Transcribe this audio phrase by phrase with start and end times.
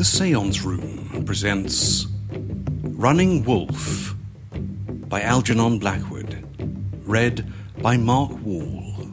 [0.00, 4.14] the Seance Room presents Running Wolf
[5.10, 6.42] by Algernon Blackwood,
[7.04, 7.46] read
[7.82, 9.10] by Mark Wall.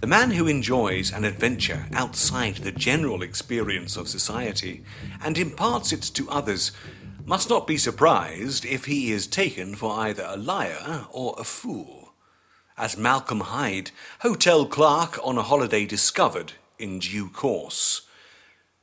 [0.00, 4.82] The man who enjoys an adventure outside the general experience of society
[5.22, 6.72] and imparts it to others
[7.26, 12.14] must not be surprised if he is taken for either a liar or a fool.
[12.78, 18.05] As Malcolm Hyde, hotel clerk on a holiday, discovered in due course.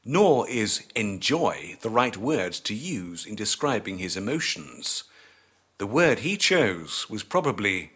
[0.05, 5.05] Nor is enjoy the right word to use in describing his emotions.
[5.77, 7.91] The word he chose was probably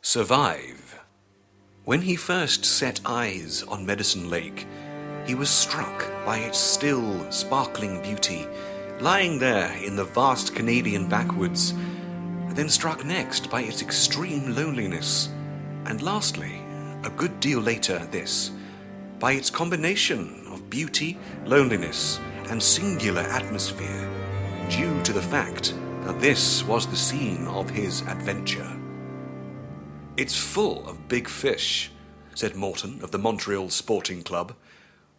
[0.00, 1.00] survive.
[1.84, 4.66] When he first set eyes on Medicine Lake,
[5.26, 8.46] he was struck by its still, sparkling beauty
[9.00, 11.74] lying there in the vast Canadian backwoods,
[12.50, 15.28] then struck next by its extreme loneliness,
[15.84, 16.60] and lastly,
[17.04, 18.52] a good deal later, this,
[19.18, 24.10] by its combination beauty, loneliness, and singular atmosphere,
[24.68, 28.70] due to the fact that this was the scene of his adventure.
[30.16, 31.90] It's full of big fish,
[32.34, 34.54] said Morton of the Montreal Sporting Club.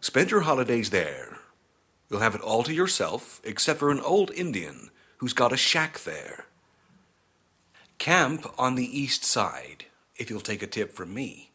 [0.00, 1.38] Spend your holidays there.
[2.08, 6.00] You'll have it all to yourself, except for an old Indian who's got a shack
[6.00, 6.46] there.
[7.98, 11.47] Camp on the east side, if you'll take a tip from me.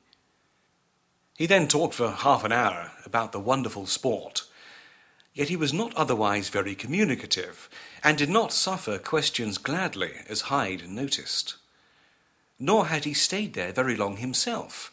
[1.35, 4.43] He then talked for half an hour about the wonderful sport.
[5.33, 7.69] Yet he was not otherwise very communicative,
[8.03, 11.55] and did not suffer questions gladly, as Hyde noticed.
[12.59, 14.91] Nor had he stayed there very long himself.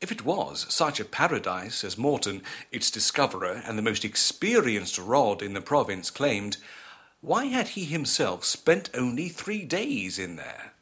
[0.00, 5.42] If it was such a paradise as Morton, its discoverer and the most experienced rod
[5.42, 6.58] in the province, claimed,
[7.20, 10.74] why had he himself spent only three days in there?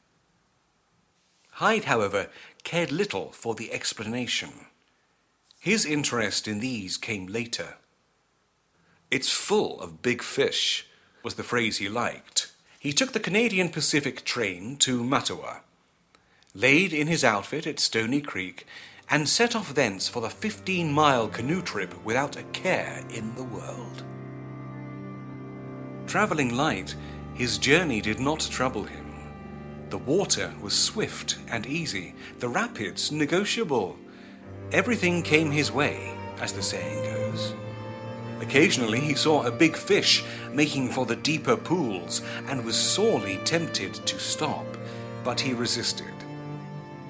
[1.52, 2.28] Hyde, however,
[2.64, 4.66] cared little for the explanation.
[5.60, 7.76] His interest in these came later.
[9.10, 10.86] It's full of big fish,
[11.22, 12.50] was the phrase he liked.
[12.78, 15.60] He took the Canadian Pacific train to Mattawa,
[16.54, 18.66] laid in his outfit at Stony Creek,
[19.08, 23.42] and set off thence for the 15 mile canoe trip without a care in the
[23.44, 24.02] world.
[26.06, 26.96] Travelling light,
[27.34, 29.01] his journey did not trouble him.
[29.92, 33.98] The water was swift and easy, the rapids negotiable.
[34.72, 37.52] Everything came his way, as the saying goes.
[38.40, 43.92] Occasionally he saw a big fish making for the deeper pools and was sorely tempted
[43.92, 44.64] to stop,
[45.24, 46.14] but he resisted.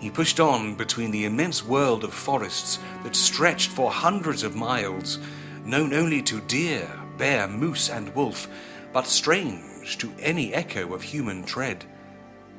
[0.00, 5.21] He pushed on between the immense world of forests that stretched for hundreds of miles,
[5.65, 8.48] known only to deer, bear, moose, and wolf,
[8.92, 11.84] but strange to any echo of human tread,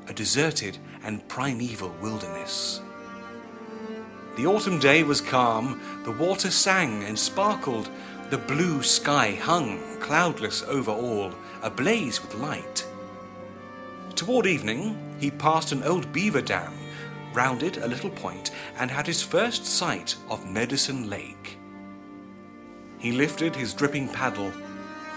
[0.08, 2.82] a deserted and primeval wilderness.
[4.36, 7.90] The autumn day was calm, the water sang and sparkled,
[8.30, 12.86] the blue sky hung cloudless over all, ablaze with light.
[14.16, 16.74] Toward evening, he passed an old beaver dam
[17.34, 21.58] rounded a little point, and had his first sight of Medicine Lake.
[23.00, 24.52] He lifted his dripping paddle.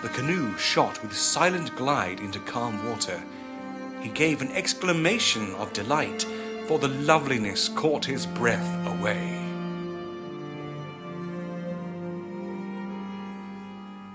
[0.02, 3.22] The canoe shot with silent glide into calm water.
[4.00, 6.26] He gave an exclamation of delight,
[6.66, 9.32] for the loveliness caught his breath away.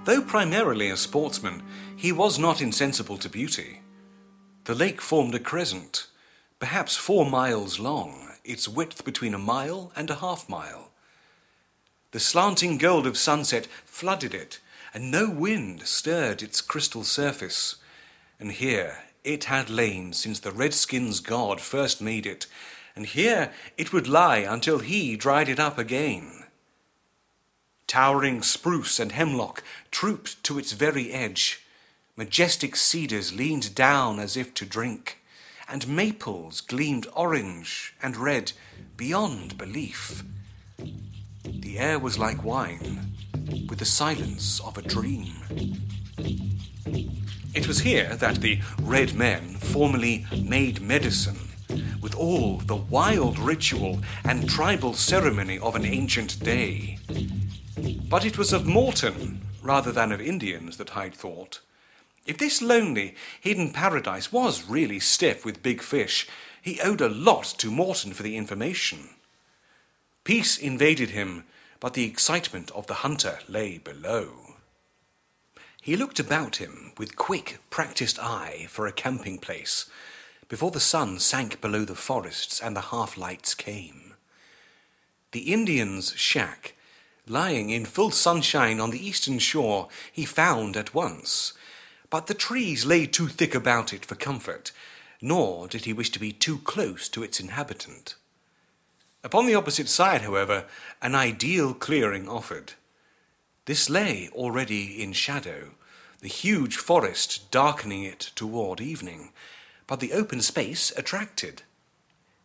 [0.04, 1.62] Though primarily a sportsman,
[1.96, 3.82] he was not insensible to beauty.
[4.66, 6.08] The lake formed a crescent,
[6.60, 10.92] perhaps four miles long, its width between a mile and a half mile.
[12.12, 14.60] The slanting gold of sunset flooded it,
[14.94, 17.78] and no wind stirred its crystal surface.
[18.40, 22.48] And here it had lain since the Redskins' god first made it,
[22.96, 26.46] and here it would lie until he dried it up again.
[27.88, 31.66] Towering spruce and hemlock trooped to its very edge.
[32.16, 35.22] Majestic cedars leaned down as if to drink
[35.72, 38.52] and maples gleamed orange and red
[38.98, 40.24] beyond belief.
[41.46, 43.14] The air was like wine,
[43.70, 45.32] with the silence of a dream.
[47.54, 51.50] It was here that the red men formerly made medicine,
[52.02, 57.00] with all the wild ritual and tribal ceremony of an ancient day.
[58.10, 61.60] But it was of Morton rather than of Indians that Hyde thought.
[62.26, 66.28] If this lonely, hidden paradise was really stiff with big fish,
[66.62, 69.10] he owed a lot to Morton for the information.
[70.24, 71.44] Peace invaded him,
[71.80, 74.41] but the excitement of the hunter lay below.
[75.82, 79.88] He looked about him with quick, practiced eye for a camping place
[80.48, 84.14] before the sun sank below the forests and the half lights came.
[85.32, 86.76] The Indian's shack
[87.28, 91.54] lying in full sunshine on the eastern shore, he found at once.
[92.12, 94.72] But the trees lay too thick about it for comfort,
[95.20, 98.16] nor did he wish to be too close to its inhabitant.
[99.24, 100.66] Upon the opposite side, however,
[101.02, 102.74] an ideal clearing offered.
[103.66, 105.72] This lay already in shadow,
[106.20, 109.32] the huge forest darkening it toward evening,
[109.86, 111.62] but the open space attracted.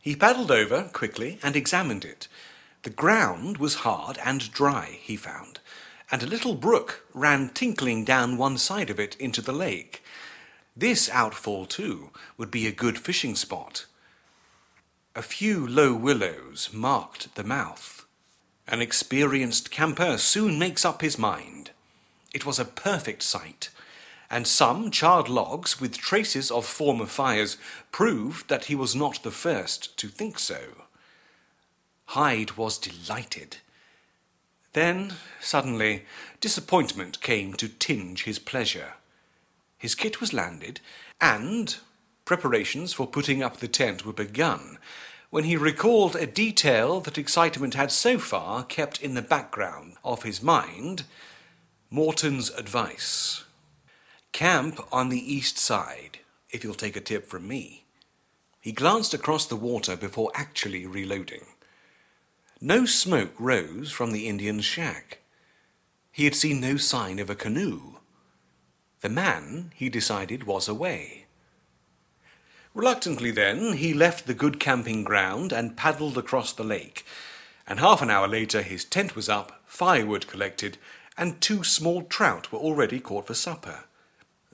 [0.02, 2.28] He paddled over quickly and examined it.
[2.82, 5.60] The ground was hard and dry, he found,
[6.10, 10.02] and a little brook ran tinkling down one side of it into the lake.
[10.76, 13.86] This outfall, too, would be a good fishing spot.
[15.14, 17.95] A few low willows marked the mouth.
[18.68, 21.70] An experienced camper soon makes up his mind.
[22.34, 23.70] It was a perfect site,
[24.28, 27.56] and some charred logs with traces of former fires
[27.92, 30.84] proved that he was not the first to think so.
[32.06, 33.58] Hyde was delighted.
[34.72, 36.04] Then, suddenly,
[36.40, 38.94] disappointment came to tinge his pleasure.
[39.78, 40.80] His kit was landed,
[41.20, 41.76] and
[42.24, 44.78] preparations for putting up the tent were begun,
[45.30, 50.22] when he recalled a detail that excitement had so far kept in the background of
[50.22, 51.04] his mind
[51.90, 53.44] Morton's advice.
[54.32, 56.18] Camp on the east side,
[56.50, 57.84] if you'll take a tip from me.
[58.60, 61.44] He glanced across the water before actually reloading.
[62.60, 65.18] No smoke rose from the Indian's shack.
[66.10, 67.98] He had seen no sign of a canoe.
[69.02, 71.25] The man, he decided, was away.
[72.76, 77.06] Reluctantly, then, he left the good camping ground and paddled across the lake,
[77.66, 80.76] and half an hour later his tent was up, firewood collected,
[81.16, 83.84] and two small trout were already caught for supper.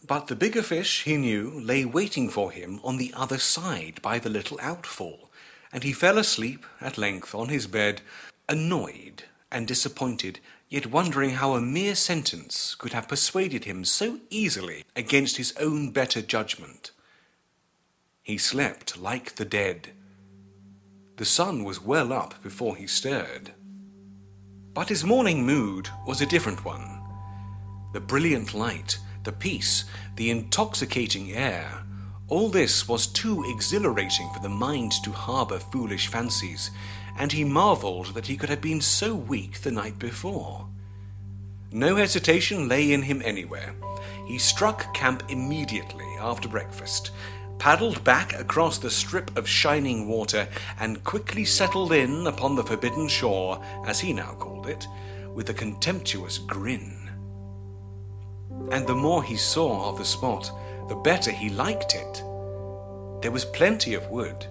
[0.07, 4.21] But the bigger fish, he knew, lay waiting for him on the other side by
[4.21, 5.29] the little outfall,
[5.73, 8.03] and he fell asleep at length on his bed,
[8.49, 14.85] annoyed and disappointed, yet wondering how a mere sentence could have persuaded him so easily
[14.95, 16.93] against his own better judgment.
[18.23, 19.91] He slept like the dead.
[21.17, 23.53] The sun was well up before he stirred.
[24.73, 27.01] But his morning mood was a different one.
[27.93, 31.85] The brilliant light, the peace, the intoxicating air,
[32.29, 36.71] all this was too exhilarating for the mind to harbour foolish fancies,
[37.19, 40.69] and he marvelled that he could have been so weak the night before.
[41.73, 43.75] No hesitation lay in him anywhere.
[44.27, 47.11] He struck camp immediately after breakfast,
[47.63, 50.49] paddled back across the strip of shining water,
[50.81, 54.89] and quickly settled in upon the forbidden shore, as he now called it,
[55.33, 57.09] with a contemptuous grin.
[58.73, 60.51] And the more he saw of the spot,
[60.89, 62.15] the better he liked it.
[63.23, 64.45] There was plenty of wood,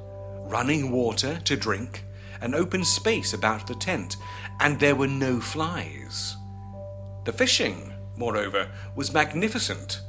[0.46, 2.06] running water to drink,
[2.40, 4.16] an open space about the tent,
[4.62, 6.38] and there were no flies.
[7.26, 10.00] The fishing, moreover, was magnificent.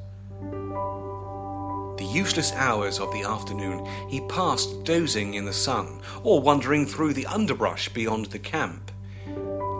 [2.02, 7.12] The useless hours of the afternoon he passed dozing in the sun or wandering through
[7.12, 8.90] the underbrush beyond the camp.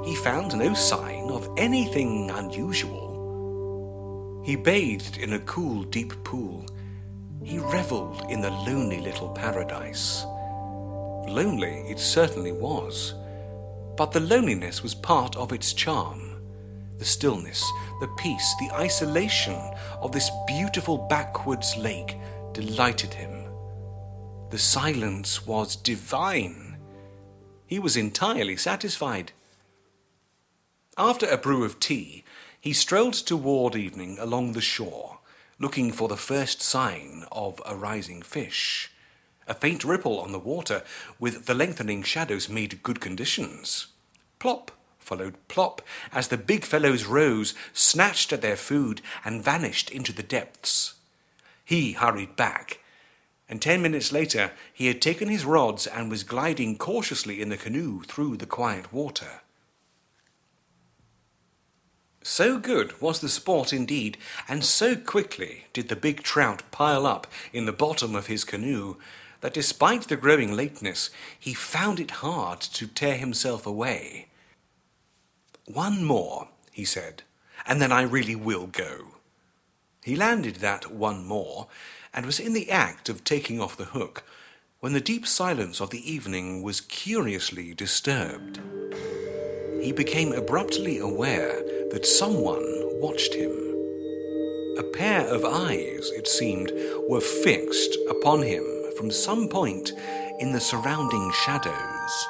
[0.05, 3.11] He found no sign of anything unusual.
[4.47, 6.65] He bathed in a cool, deep pool.
[7.43, 10.23] He revelled in the lonely little paradise.
[11.27, 13.15] Lonely it certainly was,
[13.97, 16.32] but the loneliness was part of its charm.
[17.03, 17.69] The stillness,
[17.99, 19.59] the peace, the isolation
[20.01, 22.17] of this beautiful backwoods lake
[22.53, 23.45] delighted him.
[24.51, 26.77] The silence was divine.
[27.67, 29.33] He was entirely satisfied.
[30.97, 32.23] After a brew of tea,
[32.61, 35.19] he strolled toward evening along the shore,
[35.59, 38.93] looking for the first sign of a rising fish.
[39.49, 40.85] A faint ripple on the water,
[41.19, 43.89] with the lengthening shadows, made good conditions.
[44.39, 44.71] Plop
[45.13, 50.23] followed plop as the big fellows rose, snatched at their food, and vanished into the
[50.23, 50.95] depths.
[51.67, 52.79] He hurried back,
[53.47, 57.59] and ten minutes later he had taken his rods and was gliding cautiously in the
[57.59, 59.43] canoe through the quiet water.
[62.23, 64.17] So good was the sport indeed,
[64.49, 68.97] and so quickly did the big trout pile up in the bottom of his canoe,
[69.43, 74.29] that despite the growing lateness, he found it hard to tear himself away.
[75.67, 77.23] One more, he said,
[77.67, 79.17] and then I really will go.
[80.03, 81.69] He landed that one more,
[82.13, 84.25] and was in the act of taking off the hook,
[84.81, 88.61] when the deep silence of the evening was curiously disturbed.
[89.81, 92.65] He became abruptly aware that someone
[93.01, 93.53] watched him.
[94.79, 96.73] A pair of eyes, it seemed,
[97.09, 98.65] were fixed upon him
[98.97, 99.93] from some point
[100.41, 102.27] in the surrounding shadows.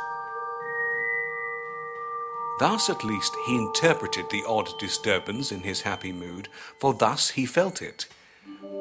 [2.62, 6.46] Thus at least he interpreted the odd disturbance in his happy mood,
[6.78, 8.06] for thus he felt it.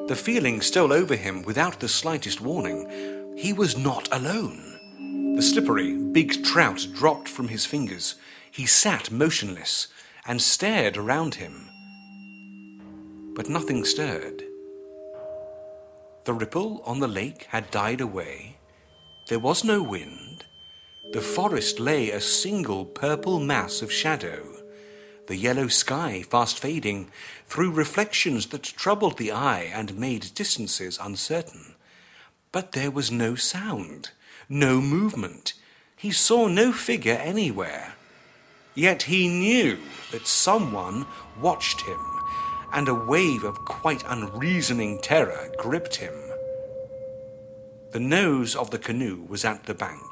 [0.07, 3.33] The feeling stole over him without the slightest warning.
[3.35, 5.33] He was not alone.
[5.35, 8.13] The slippery, big trout dropped from his fingers.
[8.51, 9.87] He sat motionless
[10.27, 11.67] and stared around him.
[13.35, 14.43] But nothing stirred.
[16.25, 18.57] The ripple on the lake had died away.
[19.27, 20.45] There was no wind.
[21.13, 24.45] The forest lay a single purple mass of shadow,
[25.27, 27.09] the yellow sky fast fading,
[27.47, 31.75] through reflections that troubled the eye and made distances uncertain.
[32.53, 34.11] But there was no sound,
[34.47, 35.53] no movement.
[35.97, 37.95] He saw no figure anywhere.
[38.73, 39.79] Yet he knew
[40.13, 41.05] that someone
[41.41, 41.99] watched him
[42.71, 46.13] and a wave of quite unreasoning terror gripped him.
[47.91, 50.10] The nose of the canoe was at the bank.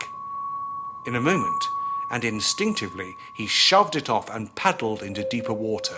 [1.05, 1.63] In a moment,
[2.11, 5.97] and instinctively, he shoved it off and paddled into deeper water.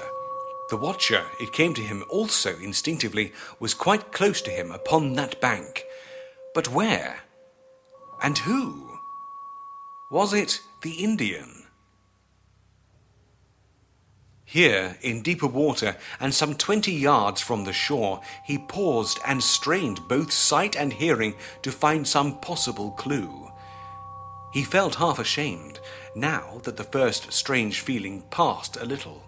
[0.70, 5.42] The watcher, it came to him also instinctively, was quite close to him upon that
[5.42, 5.84] bank.
[6.54, 7.22] But where?
[8.24, 9.00] And who?
[10.10, 11.64] Was it the Indian?
[14.46, 20.08] Here, in deeper water and some twenty yards from the shore, he paused and strained
[20.10, 23.51] both sight and hearing to find some possible clue.
[24.52, 25.80] He felt half ashamed,
[26.14, 29.24] now that the first strange feeling passed a little.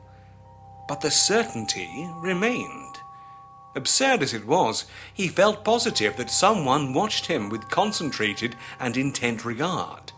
[0.87, 2.97] But the certainty remained.
[3.75, 9.45] Absurd as it was, he felt positive that someone watched him with concentrated and intent
[9.45, 10.11] regard.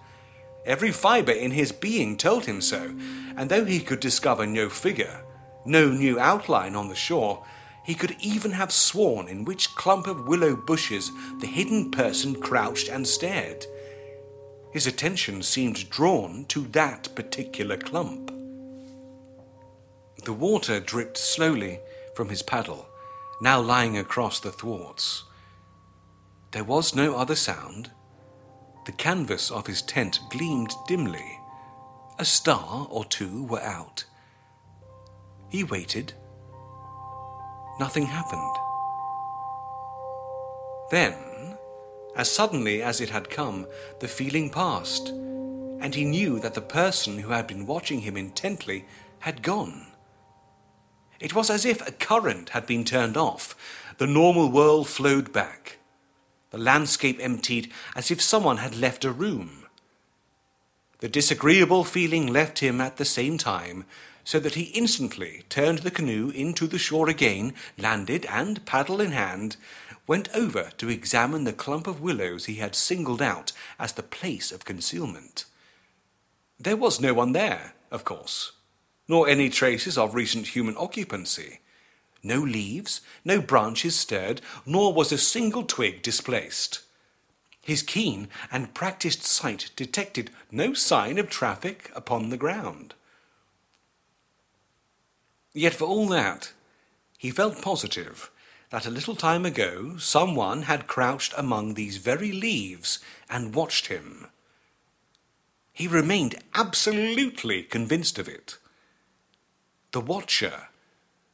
[0.66, 2.96] Every fibre in his being told him so,
[3.38, 5.24] and though he could discover no figure,
[5.64, 7.46] no new outline on the shore,
[7.84, 12.90] he could even have sworn in which clump of willow bushes the hidden person crouched
[12.90, 13.68] and stared.
[14.76, 18.30] His attention seemed drawn to that particular clump.
[20.26, 21.80] The water dripped slowly
[22.14, 22.86] from his paddle,
[23.40, 25.24] now lying across the thwarts.
[26.52, 27.92] There was no other sound
[28.86, 31.40] the canvas of his tent gleamed dimly.
[32.20, 34.04] A star or two were out.
[35.48, 36.12] He waited.
[37.80, 38.56] Nothing happened.
[40.92, 41.55] Then,
[42.16, 43.68] as suddenly as it had come,
[44.00, 48.86] the feeling passed, and he knew that the person who had been watching him intently
[49.20, 49.88] had gone.
[51.20, 53.56] It was as if a current had been turned off.
[53.98, 55.78] The normal world flowed back
[56.56, 59.66] the landscape emptied as if someone had left a room.
[61.00, 63.84] The disagreeable feeling left him at the same time,
[64.24, 69.12] so that he instantly turned the canoe into the shore again, landed, and, paddle in
[69.12, 69.58] hand,
[70.08, 74.52] went over to examine the clump of willows he had singled out as the place
[74.52, 75.46] of concealment.
[76.60, 78.54] There was no one there, of course,
[79.08, 81.60] nor any traces of recent human occupancy.
[82.24, 86.82] No leaves, no branches stirred, nor was a single twig displaced.
[87.62, 92.94] His keen and practised sight detected no sign of traffic upon the ground.
[95.54, 96.54] Yet for all that,
[97.18, 98.30] he felt positive
[98.70, 104.28] that a little time ago someone had crouched among these very leaves and watched him.
[105.72, 108.58] He remained absolutely convinced of it.
[109.92, 110.68] The watcher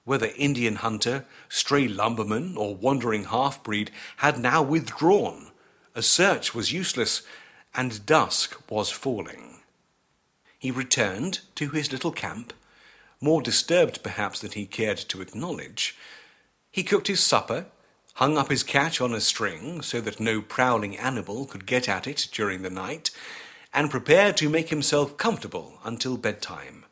[0.04, 5.52] whether Indian hunter, stray lumberman, or wandering half breed, had now withdrawn.
[5.96, 7.22] A search was useless,
[7.76, 9.60] and dusk was falling.
[10.58, 12.54] He returned to his little camp,
[13.20, 15.96] more disturbed perhaps than he cared to acknowledge.
[16.72, 17.66] He cooked his supper,
[18.16, 22.08] hung up his catch on a string so that no prowling animal could get at
[22.08, 23.12] it during the night,
[23.74, 26.86] and prepared to make himself comfortable until bedtime.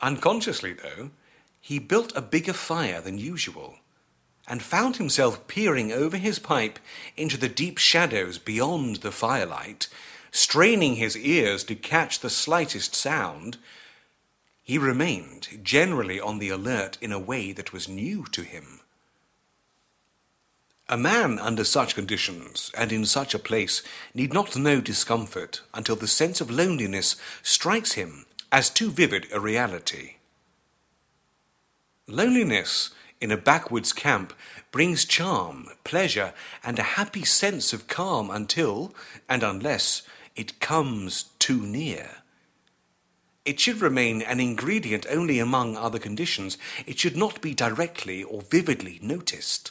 [0.00, 1.10] Unconsciously, though,
[1.60, 3.76] he built a bigger fire than usual
[4.46, 6.78] and found himself peering over his pipe
[7.16, 9.88] into the deep shadows beyond the firelight,
[10.30, 13.56] straining his ears to catch the slightest sound.
[14.66, 18.80] He remained generally on the alert in a way that was new to him.
[20.88, 25.94] A man under such conditions and in such a place need not know discomfort until
[25.94, 30.16] the sense of loneliness strikes him as too vivid a reality.
[32.08, 34.32] Loneliness in a backwoods camp
[34.72, 38.92] brings charm, pleasure, and a happy sense of calm until,
[39.28, 40.02] and unless,
[40.34, 42.24] it comes too near.
[43.46, 46.58] It should remain an ingredient only among other conditions.
[46.84, 49.70] It should not be directly or vividly noticed.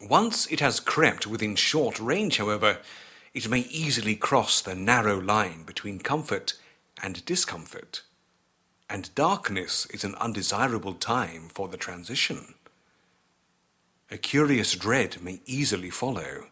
[0.00, 2.78] Once it has crept within short range, however,
[3.34, 6.54] it may easily cross the narrow line between comfort
[7.02, 8.02] and discomfort.
[8.88, 12.54] And darkness is an undesirable time for the transition.
[14.12, 16.46] A curious dread may easily follow.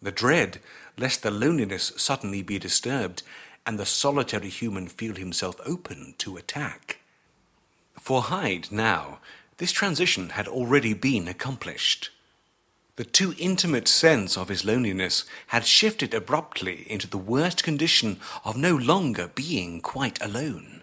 [0.00, 0.60] The dread
[0.96, 3.22] lest the loneliness suddenly be disturbed
[3.66, 7.00] and the solitary human feel himself open to attack.
[7.98, 9.18] For Hyde, now,
[9.58, 12.10] this transition had already been accomplished.
[12.94, 18.56] The too intimate sense of his loneliness had shifted abruptly into the worst condition of
[18.56, 20.82] no longer being quite alone.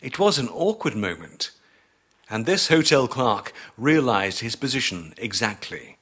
[0.00, 1.50] It was an awkward moment,
[2.30, 5.98] and this hotel clerk realized his position exactly.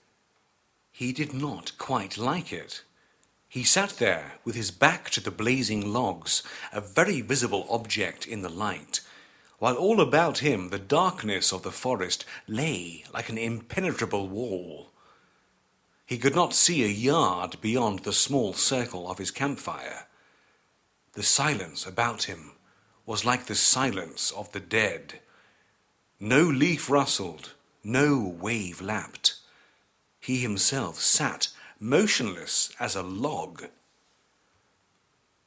[0.93, 2.83] He did not quite like it.
[3.53, 6.43] He sat there with his back to the blazing logs,
[6.73, 9.01] a very visible object in the light,
[9.59, 14.91] while all about him the darkness of the forest lay like an impenetrable wall.
[16.07, 20.07] He could not see a yard beyond the small circle of his campfire.
[21.13, 22.53] The silence about him
[23.05, 25.21] was like the silence of the dead.
[26.19, 27.53] No leaf rustled,
[27.85, 29.35] no wave lapped.
[30.21, 31.49] He himself sat
[31.83, 33.65] motionless as a log.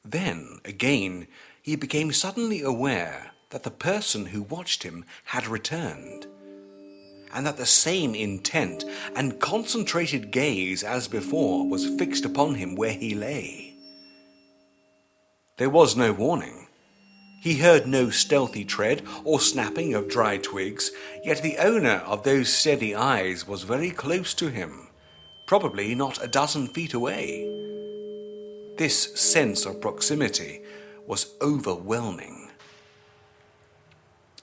[0.04, 1.28] Then, again,
[1.62, 6.26] he became suddenly aware that the person who watched him had returned,
[7.32, 8.84] and that the same intent
[9.16, 13.74] and concentrated gaze as before was fixed upon him where he lay.
[15.56, 16.66] There was no warning.
[17.40, 20.90] He heard no stealthy tread or snapping of dry twigs,
[21.24, 24.85] yet the owner of those steady eyes was very close to him
[25.46, 27.48] probably not a dozen feet away.
[28.76, 30.60] This sense of proximity
[31.06, 32.50] was overwhelming.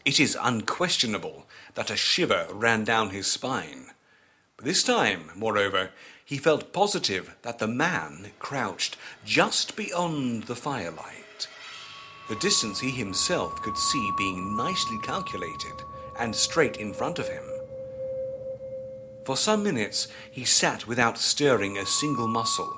[0.05, 1.45] It is unquestionable
[1.75, 3.91] that a shiver ran down his spine.
[4.57, 5.91] But this time, moreover,
[6.25, 11.47] he felt positive that the man crouched just beyond the firelight.
[12.29, 15.83] The distance he himself could see being nicely calculated
[16.19, 17.43] and straight in front of him.
[19.25, 22.77] For some minutes he sat without stirring a single muscle,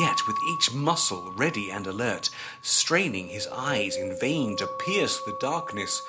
[0.00, 2.30] yet with each muscle ready and alert,
[2.62, 6.00] straining his eyes in vain to pierce the darkness,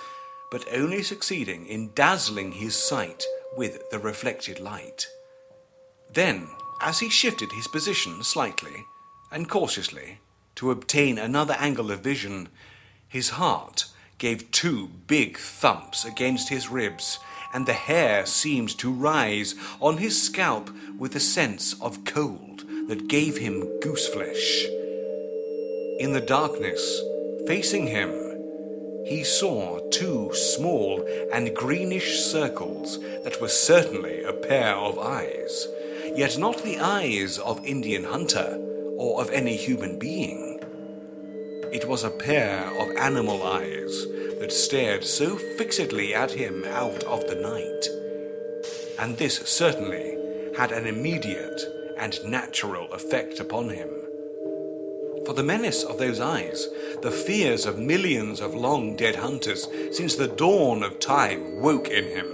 [0.52, 3.26] but only succeeding in dazzling his sight
[3.58, 5.08] with the reflected light.
[6.12, 6.48] Then,
[6.80, 8.86] as he shifted his position slightly
[9.32, 10.19] and cautiously
[10.56, 12.50] to obtain another angle of vision,
[13.08, 13.86] his heart
[14.17, 17.19] gave two big thumps against his ribs
[17.53, 23.07] and the hair seemed to rise on his scalp with a sense of cold that
[23.07, 24.65] gave him gooseflesh.
[25.99, 27.01] In the darkness,
[27.47, 28.11] facing him,
[29.05, 35.67] he saw two small and greenish circles that were certainly a pair of eyes,
[36.15, 38.57] yet not the eyes of Indian hunter
[38.97, 40.59] or of any human being.
[41.71, 44.05] It was a pair of animal eyes
[44.43, 47.88] that stared so fixedly at him out of the night.
[48.99, 50.17] And this certainly
[50.58, 51.62] had an immediate
[51.97, 53.88] and natural effect upon him.
[55.25, 56.67] For the menace of those eyes,
[57.01, 62.03] the fears of millions of long dead hunters since the dawn of time woke in
[62.03, 62.27] him.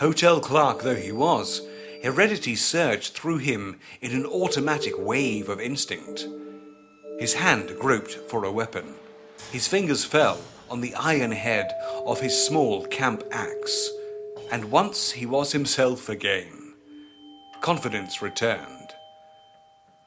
[0.00, 1.66] Hotel clerk though he was,
[2.02, 6.26] heredity surged through him in an automatic wave of instinct.
[7.18, 8.96] His hand groped for a weapon.
[9.50, 11.72] His fingers fell, on the iron head
[12.06, 13.90] of his small camp axe,
[14.50, 16.74] and once he was himself again.
[17.60, 18.90] Confidence returned.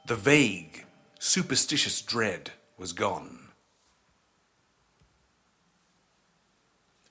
[0.06, 0.86] The vague,
[1.18, 3.48] superstitious dread was gone.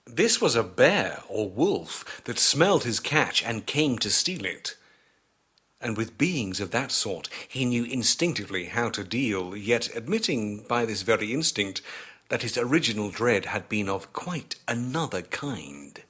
[0.06, 4.78] This was a bear or wolf that smelled his catch and came to steal it.
[5.80, 10.86] And with beings of that sort, he knew instinctively how to deal, yet admitting by
[10.86, 11.82] this very instinct
[12.30, 16.02] that his original dread had been of quite another kind.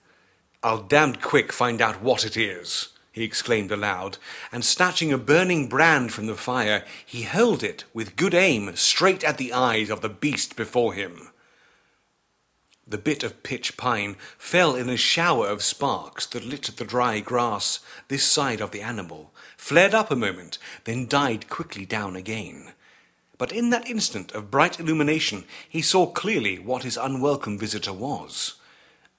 [0.64, 4.18] I'll damned quick find out what it is, he exclaimed aloud,
[4.52, 9.24] and snatching a burning brand from the fire, he hurled it with good aim straight
[9.24, 11.30] at the eyes of the beast before him.
[12.90, 17.20] The bit of pitch pine fell in a shower of sparks that lit the dry
[17.20, 22.72] grass this side of the animal, flared up a moment, then died quickly down again.
[23.38, 28.56] But in that instant of bright illumination, he saw clearly what his unwelcome visitor was.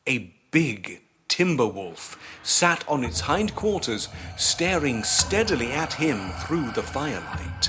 [0.08, 6.82] A big timber wolf sat on its hind quarters, staring steadily at him through the
[6.82, 7.68] firelight.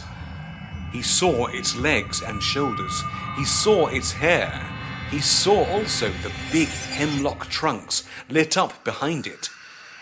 [0.91, 3.03] He saw its legs and shoulders.
[3.38, 4.65] He saw its hair.
[5.12, 9.49] He saw also the big hemlock trunks lit up behind it,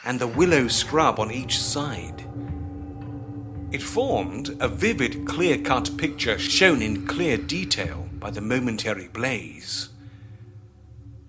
[0.05, 2.23] and the willow scrub on each side.
[3.69, 9.89] It formed a vivid, clear cut picture shown in clear detail by the momentary blaze.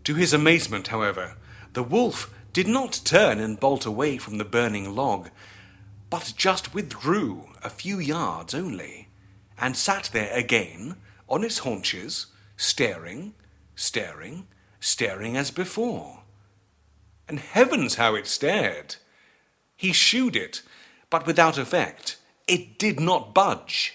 [0.04, 1.34] To his amazement, however,
[1.72, 5.30] the wolf did not turn and bolt away from the burning log,
[6.10, 9.08] but just withdrew a few yards only,
[9.60, 10.94] and sat there again
[11.28, 13.34] on its haunches, staring,
[13.74, 14.46] staring,
[14.78, 16.22] staring as before.
[17.28, 18.94] And heavens, how it stared!
[19.76, 20.62] He shooed it,
[21.10, 22.16] but without effect.
[22.48, 23.94] It did not budge.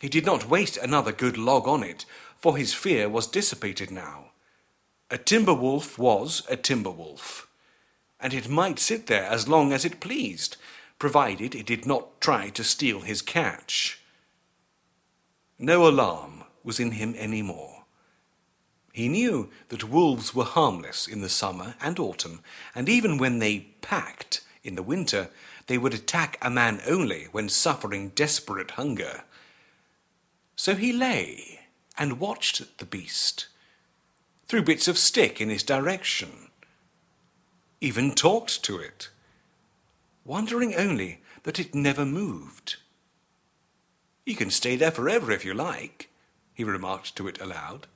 [0.00, 2.04] He did not waste another good log on it,
[2.36, 4.32] for his fear was dissipated now.
[5.08, 7.46] A timber wolf was a timber wolf,
[8.18, 10.56] and it might sit there as long as it pleased,
[10.98, 14.00] provided it did not try to steal his catch.
[15.60, 17.84] No alarm was in him any more.
[18.92, 22.40] He knew that wolves were harmless in the summer and autumn,
[22.74, 25.30] and even when they packed in the winter,
[25.66, 29.22] they would attack a man only when suffering desperate hunger.
[30.56, 31.60] So he lay
[31.98, 33.48] and watched the beast,
[34.46, 36.50] threw bits of stick in his direction,
[37.80, 39.08] even talked to it,
[40.24, 42.76] wondering only that it never moved.
[44.24, 46.08] You can stay there forever if you like,
[46.54, 47.86] he remarked to it aloud,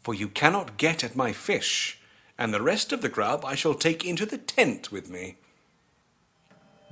[0.00, 1.98] for you cannot get at my fish,
[2.36, 5.36] and the rest of the grub I shall take into the tent with me.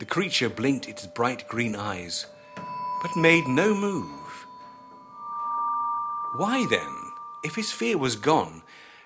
[0.02, 2.26] The creature blinked its bright green eyes,
[3.02, 4.46] but made no move.
[6.34, 7.12] Why then,
[7.44, 8.62] if his fear was gone,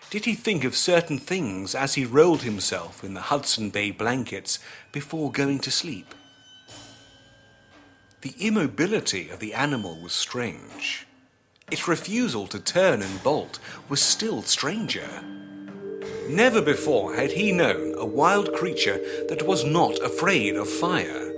[0.08, 4.58] did he think of certain things as he rolled himself in the Hudson Bay blankets
[4.90, 6.14] before going to sleep?
[8.22, 11.06] The immobility of the animal was strange.
[11.70, 13.58] Its refusal to turn and bolt
[13.90, 15.22] was still stranger.
[16.28, 21.32] Never before had he known a wild creature that was not afraid of fire.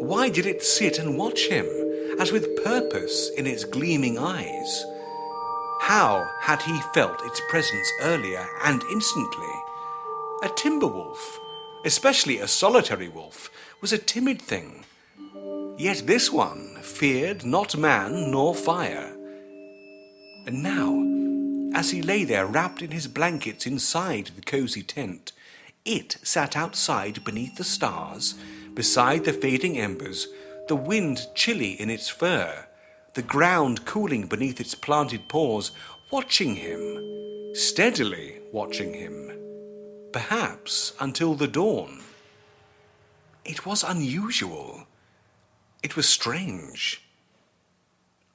[0.00, 1.66] Why did it sit and watch him?
[2.18, 4.84] as with purpose in its gleaming eyes.
[5.80, 9.54] How had he felt its presence earlier and instantly?
[10.42, 11.38] A timber wolf,
[11.84, 14.84] especially a solitary wolf, was a timid thing.
[15.78, 19.14] Yet this one feared not man nor fire.
[20.46, 21.17] And now,
[21.74, 25.32] as he lay there wrapped in his blankets inside the cosy tent,
[25.84, 28.34] it sat outside beneath the stars,
[28.74, 30.28] beside the fading embers,
[30.68, 32.66] the wind chilly in its fur,
[33.14, 35.70] the ground cooling beneath its planted paws,
[36.10, 39.32] watching him, steadily watching him,
[40.12, 42.00] perhaps until the dawn.
[43.44, 44.86] It was unusual.
[45.82, 47.02] It was strange.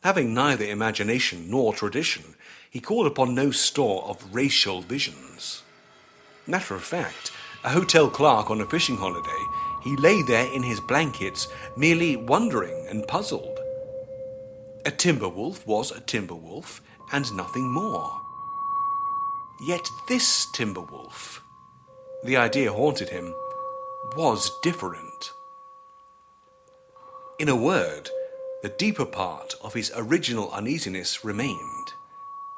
[0.03, 2.35] Having neither imagination nor tradition,
[2.73, 5.61] he called upon no store of racial visions.
[6.47, 7.31] Matter of fact,
[7.63, 9.45] a hotel clerk on a fishing holiday
[9.83, 13.59] he lay there in his blankets, merely wondering and puzzled.
[14.85, 16.81] A timber wolf was a timber wolf,
[17.11, 18.21] and nothing more.
[19.67, 21.43] Yet this timber wolf,
[22.23, 23.35] the idea haunted him,
[24.15, 25.31] was different.
[27.39, 28.09] In a word,
[28.61, 31.82] the deeper part of his original uneasiness remained.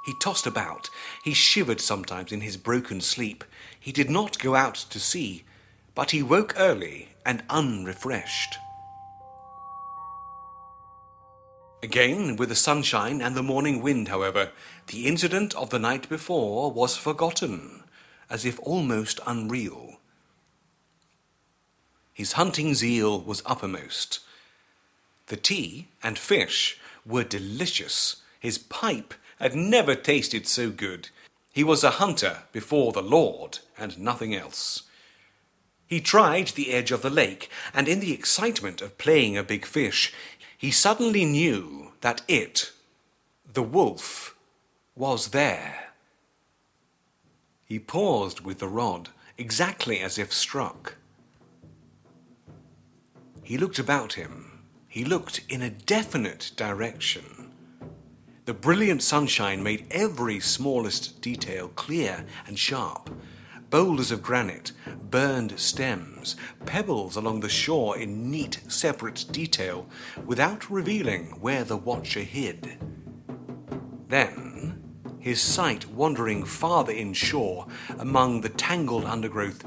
[0.05, 0.89] He tossed about,
[1.23, 3.43] he shivered sometimes in his broken sleep.
[3.79, 5.43] He did not go out to see,
[5.95, 8.57] but he woke early and unrefreshed.
[11.81, 14.51] Again, with the sunshine and the morning wind, however,
[14.87, 17.83] the incident of the night before was forgotten,
[18.29, 19.99] as if almost unreal.
[22.13, 24.19] His hunting zeal was uppermost.
[25.27, 28.17] The tea and fish were delicious.
[28.39, 31.09] His pipe had never tasted so good.
[31.51, 34.83] He was a hunter before the Lord and nothing else.
[35.87, 39.65] He tried the edge of the lake, and in the excitement of playing a big
[39.65, 40.13] fish,
[40.57, 42.71] he suddenly knew that it,
[43.53, 44.35] the wolf,
[44.95, 45.93] was there.
[47.65, 50.95] He paused with the rod, exactly as if struck.
[53.43, 54.63] He looked about him.
[54.87, 57.34] He looked in a definite direction.
[58.45, 63.09] The brilliant sunshine made every smallest detail clear and sharp
[63.71, 64.71] boulders of granite,
[65.09, 69.87] burned stems, pebbles along the shore in neat, separate detail,
[70.25, 72.77] without revealing where the watcher hid.
[74.07, 74.81] Then,
[75.19, 77.67] his sight wandering farther inshore
[77.99, 79.65] among the tangled undergrowth,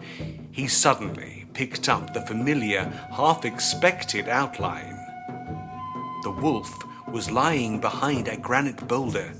[0.50, 4.96] he suddenly picked up the familiar, half expected outline.
[6.22, 6.72] The wolf
[7.10, 9.32] was lying behind a granite boulder,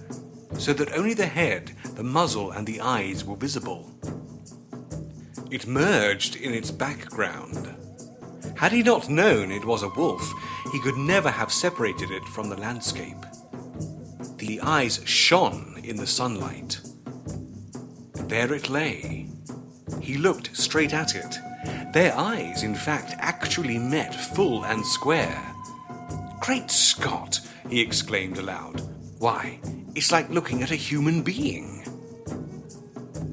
[0.59, 3.91] so that only the head, the muzzle, and the eyes were visible.
[5.51, 7.75] It merged in its background.
[8.57, 10.31] Had he not known it was a wolf,
[10.73, 13.25] he could never have separated it from the landscape.
[14.37, 16.81] The eyes shone in the sunlight.
[18.15, 19.29] There it lay.
[20.01, 21.39] He looked straight at it.
[21.93, 25.43] Their eyes, in fact, actually met full and square.
[26.41, 27.41] Great Scott!
[27.69, 28.83] He exclaimed aloud.
[29.19, 29.61] Why,
[29.95, 31.85] it's like looking at a human being.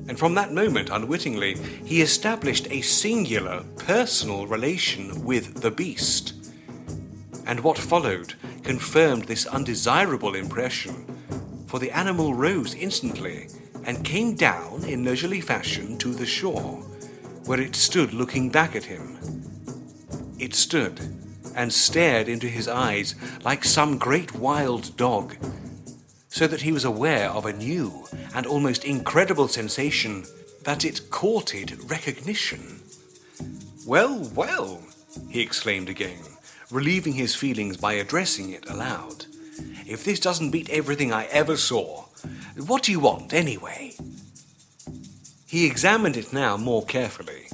[0.07, 6.33] And from that moment, unwittingly, he established a singular, personal relation with the beast.
[7.45, 11.05] And what followed confirmed this undesirable impression,
[11.67, 13.47] for the animal rose instantly
[13.83, 16.81] and came down in leisurely fashion to the shore,
[17.45, 19.17] where it stood looking back at him.
[20.39, 20.99] It stood
[21.55, 25.35] and stared into his eyes like some great wild dog,
[26.29, 30.25] so that he was aware of a new and almost incredible sensation
[30.63, 32.81] that it courted recognition.
[33.87, 34.83] Well, well,
[35.29, 36.19] he exclaimed again
[36.71, 39.25] relieving his feelings by addressing it aloud.
[39.85, 42.05] If this doesn't beat everything I ever saw,
[42.65, 43.93] what do you want anyway?
[45.47, 47.47] He examined it now more carefully.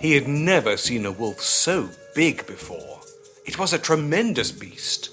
[0.00, 3.00] He had never seen a wolf so big before.
[3.44, 5.10] It was a tremendous beast.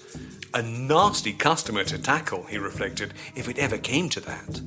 [0.54, 4.62] A nasty customer to tackle, he reflected, if it ever came to that.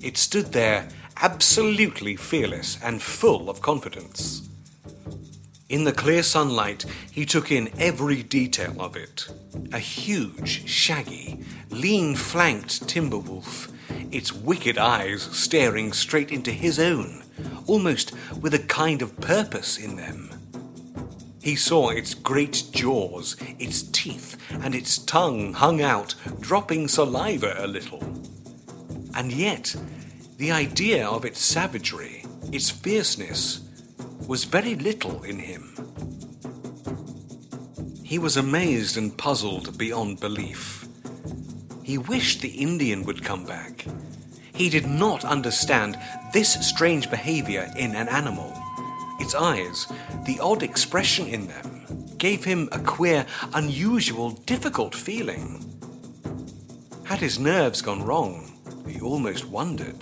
[0.00, 4.48] It stood there absolutely fearless and full of confidence.
[5.68, 9.28] In the clear sunlight, he took in every detail of it.
[9.72, 13.68] A huge, shaggy, lean flanked timber wolf,
[14.10, 17.22] its wicked eyes staring straight into his own,
[17.66, 20.39] almost with a kind of purpose in them.
[21.42, 27.66] He saw its great jaws, its teeth, and its tongue hung out, dropping saliva a
[27.66, 28.02] little.
[29.14, 29.74] And yet,
[30.36, 33.62] the idea of its savagery, its fierceness,
[34.26, 35.74] was very little in him.
[38.04, 40.86] He was amazed and puzzled beyond belief.
[41.82, 43.86] He wished the Indian would come back.
[44.52, 45.98] He did not understand
[46.32, 48.52] this strange behavior in an animal.
[49.20, 49.86] Its eyes,
[50.24, 55.64] the odd expression in them, gave him a queer, unusual, difficult feeling.
[57.04, 58.52] Had his nerves gone wrong?
[58.88, 60.00] He almost wondered.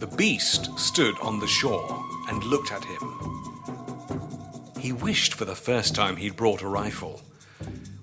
[0.00, 3.20] The beast stood on the shore and looked at him.
[4.78, 7.20] He wished for the first time he'd brought a rifle.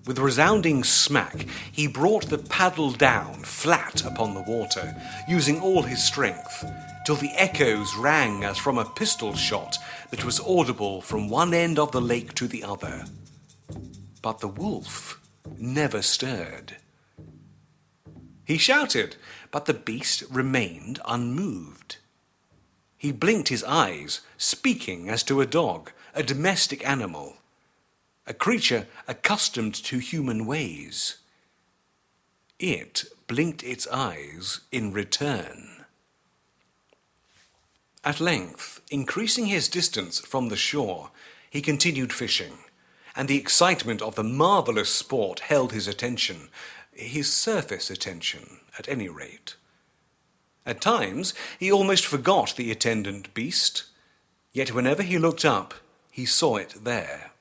[0.06, 4.95] With a resounding smack, he brought the paddle down flat upon the water,
[5.27, 6.63] using all his strength,
[7.06, 9.77] till the echoes rang as from a pistol shot
[10.10, 13.06] that was audible from one end of the lake to the other.
[14.22, 15.22] But the wolf
[15.58, 16.78] never stirred.
[18.46, 19.17] He shouted,
[19.52, 21.98] but the beast remained unmoved.
[22.98, 27.38] He blinked his eyes, speaking as to a dog, a domestic animal,
[28.26, 31.17] a creature accustomed to human ways.
[32.60, 35.77] It blinked its eyes in return.
[38.08, 41.12] At length, increasing his distance from the shore,
[41.50, 42.60] he continued fishing,
[43.17, 46.48] and the excitement of the marvellous sport held his attention,
[46.93, 49.58] his surface attention, at any rate.
[50.65, 53.84] At times, he almost forgot the attendant beast,
[54.54, 55.74] yet whenever he looked up,
[56.10, 57.32] he saw it there.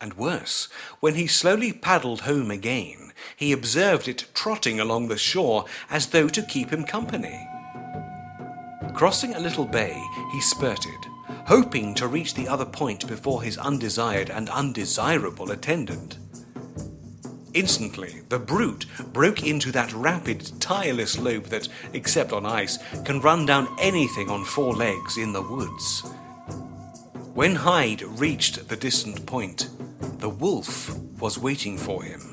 [0.00, 5.66] And worse, when he slowly paddled home again, he observed it trotting along the shore
[5.88, 7.46] as though to keep him company.
[8.94, 11.06] Crossing a little bay, he spurted,
[11.46, 16.16] hoping to reach the other point before his undesired and undesirable attendant.
[17.54, 23.46] Instantly, the brute broke into that rapid, tireless lope that, except on ice, can run
[23.46, 26.02] down anything on four legs in the woods.
[27.34, 29.68] When Hyde reached the distant point,
[30.18, 32.30] the wolf was waiting for him.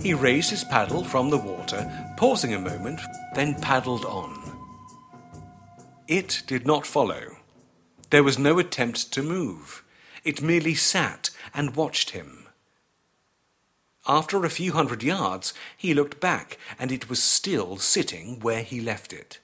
[0.00, 3.00] He raised his paddle from the water, pausing a moment,
[3.34, 4.45] then paddled on.
[6.08, 7.38] It did not follow.
[8.10, 9.82] There was no attempt to move.
[10.24, 12.46] It merely sat and watched him.
[14.06, 18.80] After a few hundred yards, he looked back, and it was still sitting where he
[18.80, 19.40] left it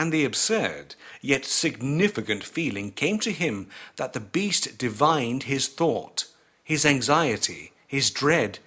[0.00, 6.24] and the absurd, yet significant feeling came to him that the beast divined his thought,
[6.64, 8.60] his anxiety, his dread,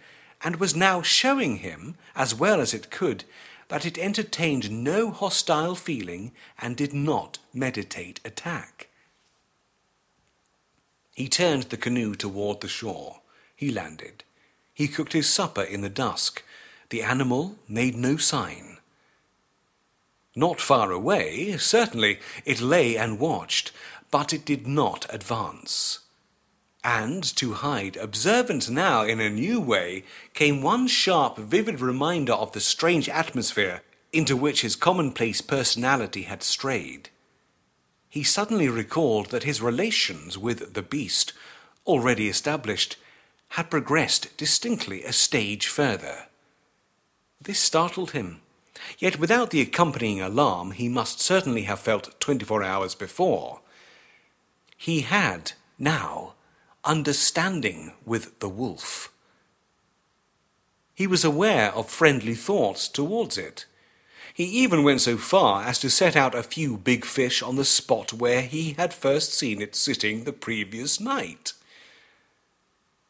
[0.44, 3.24] and was now showing him, as well as it could,
[3.74, 8.88] that it entertained no hostile feeling and did not meditate attack.
[11.16, 13.22] He turned the canoe toward the shore.
[13.56, 14.24] He landed.
[14.76, 16.44] He cooked his supper in the dusk.
[16.92, 18.78] The animal made no sign.
[20.36, 23.72] Not far away, certainly, it lay and watched,
[24.12, 26.02] but it did not advance.
[26.84, 32.52] And to Hyde, observant now in a new way, came one sharp, vivid reminder of
[32.52, 37.10] the strange atmosphere into which his commonplace personality had strayed.
[38.10, 41.34] He suddenly recalled that his relations with the beast,
[41.88, 42.98] already established,
[43.50, 46.28] had progressed distinctly a stage further.
[47.42, 48.42] This startled him,
[49.00, 53.62] yet without the accompanying alarm he must certainly have felt twenty four hours before.
[54.78, 56.34] He had, now,
[56.84, 59.12] understanding with the wolf.
[60.94, 63.66] He was aware of friendly thoughts towards it.
[64.34, 67.66] He even went so far as to set out a few big fish on the
[67.66, 71.54] spot where he had first seen it sitting the previous night.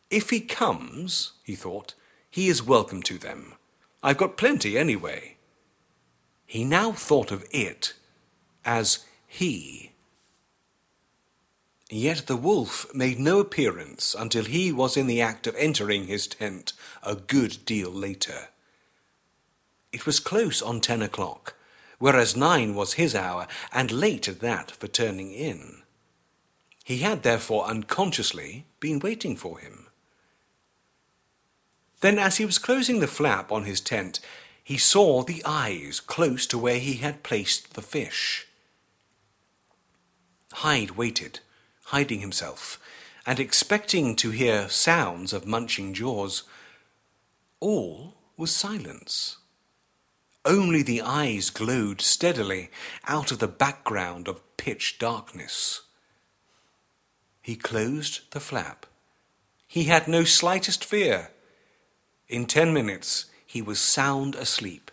[0.10, 1.94] If he comes, he thought,
[2.30, 3.54] he is welcome to them.
[4.02, 5.38] I've got plenty anyway.
[6.46, 7.94] He now thought of it
[8.66, 9.93] as he.
[11.96, 16.26] Yet the wolf made no appearance until he was in the act of entering his
[16.26, 18.48] tent a good deal later.
[19.92, 21.54] It was close on ten o'clock,
[22.00, 25.84] whereas nine was his hour, and late at that for turning in.
[26.84, 29.86] He had therefore unconsciously been waiting for him.
[32.02, 34.20] Then, as he was closing the flap on his tent,
[34.64, 38.48] he saw the eyes close to where he had placed the fish.
[40.54, 41.42] Hyde waited
[41.94, 42.80] hiding himself,
[43.24, 46.42] and expecting to hear sounds of munching jaws.
[47.60, 49.38] All was silence.
[50.44, 52.72] Only the eyes glowed steadily
[53.08, 55.84] out of the background of pitch darkness.
[57.44, 58.88] He closed the flap.
[59.68, 61.30] He had no slightest fear.
[62.28, 64.90] In ten minutes he was sound asleep.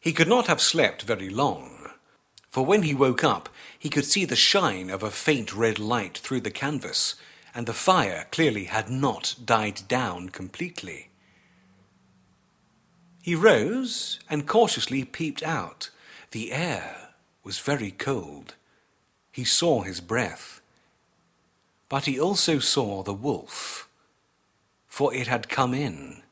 [0.00, 1.80] He could not have slept very long
[2.50, 3.48] for when he woke up,
[3.80, 7.14] he could see the shine of a faint red light through the canvas,
[7.54, 11.08] and the fire clearly had not died down completely.
[13.22, 15.88] He rose and cautiously peeped out.
[16.32, 17.08] The air
[17.42, 18.54] was very cold.
[19.32, 20.60] He saw his breath.
[21.88, 23.88] But he also saw the wolf,
[24.88, 26.22] for it had come in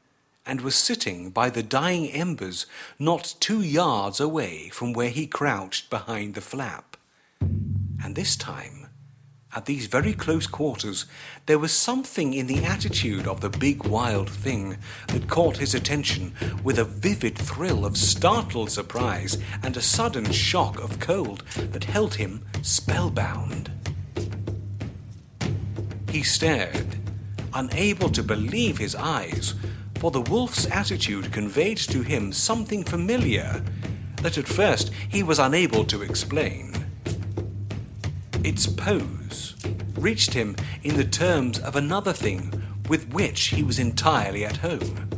[0.44, 2.66] and was sitting by the dying embers
[2.98, 6.87] not two yards away from where he crouched behind the flap.
[7.40, 8.88] And this time,
[9.56, 11.06] at these very close quarters,
[11.46, 14.76] there was something in the attitude of the big wild thing
[15.08, 20.78] that caught his attention with a vivid thrill of startled surprise and a sudden shock
[20.80, 23.70] of cold that held him spellbound.
[26.10, 26.96] He stared,
[27.54, 29.54] unable to believe his eyes,
[29.98, 33.64] for the wolf's attitude conveyed to him something familiar
[34.22, 36.67] that at first he was unable to explain.
[38.44, 39.56] Its pose
[39.96, 45.08] reached him in the terms of another thing with which he was entirely at home.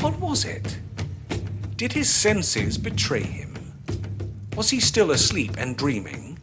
[0.00, 0.78] What was it?
[1.76, 3.54] Did his senses betray him?
[4.56, 6.38] Was he still asleep and dreaming?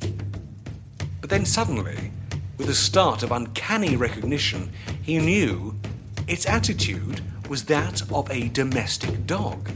[1.22, 2.12] But then suddenly,
[2.58, 4.72] with a start of uncanny recognition,
[5.02, 5.80] he knew
[6.28, 9.70] its attitude was that of a domestic dog.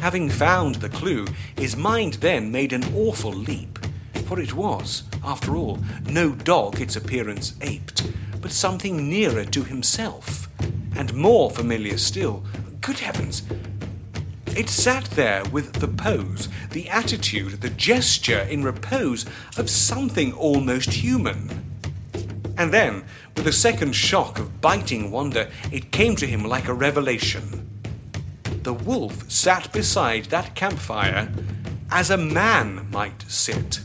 [0.00, 3.79] Having found the clue, his mind then made an awful leap,
[4.30, 8.08] for it was, after all, no dog its appearance aped,
[8.40, 10.48] but something nearer to himself,
[10.94, 12.44] and more familiar still.
[12.80, 13.42] Good heavens!
[14.56, 20.92] It sat there with the pose, the attitude, the gesture in repose of something almost
[20.92, 21.64] human.
[22.56, 23.02] And then,
[23.36, 27.68] with a second shock of biting wonder, it came to him like a revelation.
[28.62, 31.32] The wolf sat beside that campfire
[31.90, 33.80] as a man might sit.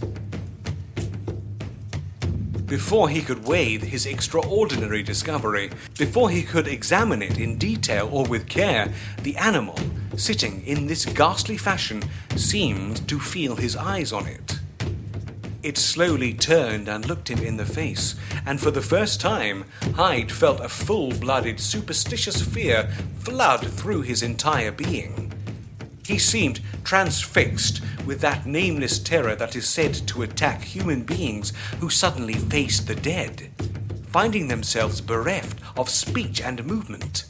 [2.65, 8.25] Before he could weigh his extraordinary discovery, before he could examine it in detail or
[8.25, 8.91] with care,
[9.21, 9.77] the animal,
[10.17, 12.01] sitting in this ghastly fashion,
[12.35, 14.59] seemed to feel his eyes on it.
[15.61, 18.15] It slowly turned and looked him in the face,
[18.47, 22.89] and for the first time, Hyde felt a full blooded, superstitious fear
[23.19, 25.34] flood through his entire being.
[26.05, 31.89] He seemed transfixed with that nameless terror that is said to attack human beings who
[31.89, 33.49] suddenly face the dead,
[34.11, 37.25] finding themselves bereft of speech and movement.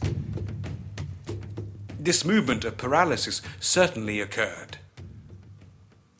[1.98, 4.78] This movement of paralysis certainly occurred.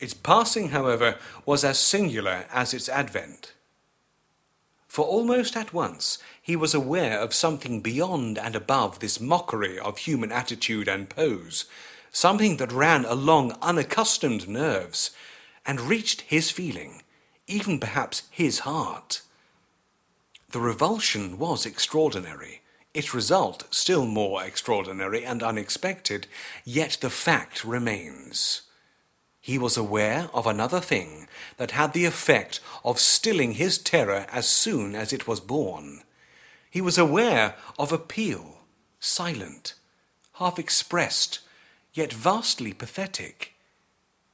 [0.00, 3.52] Its passing, however, was as singular as its advent.
[4.88, 9.98] For almost at once he was aware of something beyond and above this mockery of
[9.98, 11.66] human attitude and pose,
[12.12, 15.10] something that ran along unaccustomed nerves
[15.64, 17.02] and reached his feeling
[17.46, 19.22] even perhaps his heart.
[20.50, 22.62] The revulsion was extraordinary,
[22.94, 26.26] its result still more extraordinary and unexpected,
[26.64, 28.62] yet the fact remains.
[29.40, 34.48] He was aware of another thing that had the effect of stilling his terror as
[34.48, 36.02] soon as it was born.
[36.68, 38.62] He was aware of appeal,
[38.98, 39.74] silent,
[40.34, 41.40] half expressed,
[41.96, 43.54] yet vastly pathetic.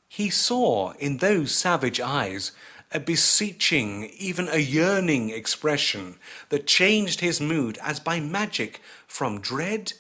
[0.09, 2.53] He saw in those savage eyes
[2.91, 6.17] a beseeching, even a yearning expression
[6.51, 9.95] that changed his mood as by magic from dread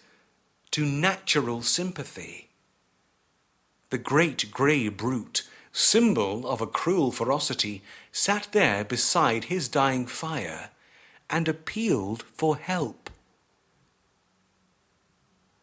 [0.72, 2.48] to natural sympathy.
[3.90, 10.70] The great grey brute, symbol of a cruel ferocity, sat there beside his dying fire
[11.30, 13.01] and appealed for help.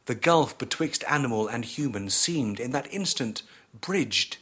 [0.10, 3.44] The gulf betwixt animal and human seemed in that instant
[3.80, 4.38] bridged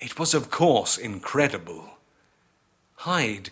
[0.00, 1.98] it was, of course, incredible.
[2.96, 3.50] Hyde,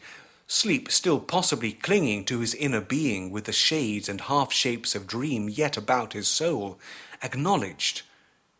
[0.49, 5.07] sleep still possibly clinging to his inner being with the shades and half shapes of
[5.07, 6.81] dream yet about his soul,
[7.23, 8.03] acknowledged,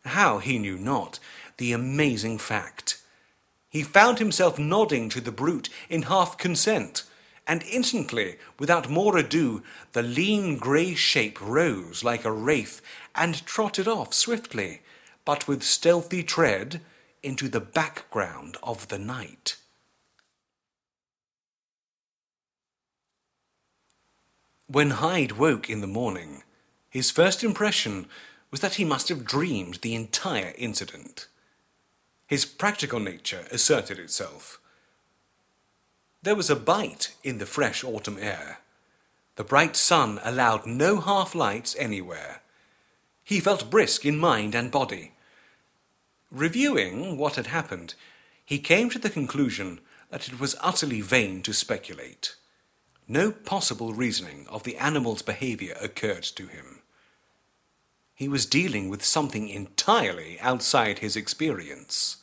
[0.05, 1.19] how he knew not,
[1.57, 3.01] the amazing fact.
[3.69, 7.03] He found himself nodding to the brute in half consent,
[7.47, 9.61] and instantly, without more ado,
[9.93, 12.81] the lean grey shape rose like a wraith
[13.13, 14.81] and trotted off swiftly,
[15.25, 16.81] but with stealthy tread,
[17.25, 19.57] into the background of the night.
[24.67, 26.43] When Hyde woke in the morning,
[26.89, 28.07] his first impression
[28.51, 31.27] was that he must have dreamed the entire incident.
[32.27, 34.59] His practical nature asserted itself.
[36.25, 38.57] There was a bite in the fresh autumn air.
[39.35, 42.41] The bright sun allowed no half lights anywhere.
[43.23, 45.11] He felt brisk in mind and body.
[46.31, 47.93] Reviewing what had happened,
[48.43, 52.35] he came to the conclusion that it was utterly vain to speculate.
[53.07, 56.79] No possible reasoning of the animal's behavior occurred to him.
[58.15, 62.17] He was dealing with something entirely outside his experience.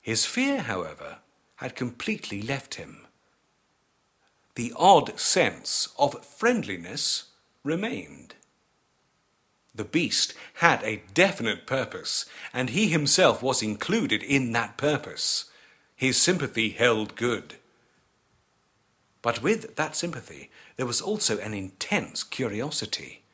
[0.00, 1.18] His fear, however,
[1.56, 3.06] had completely left him.
[4.54, 7.24] The odd sense of friendliness
[7.62, 8.34] remained.
[9.74, 15.50] The beast had a definite purpose, and he himself was included in that purpose.
[15.94, 17.56] His sympathy held good.
[19.20, 23.24] But with that sympathy, there was also an intense curiosity.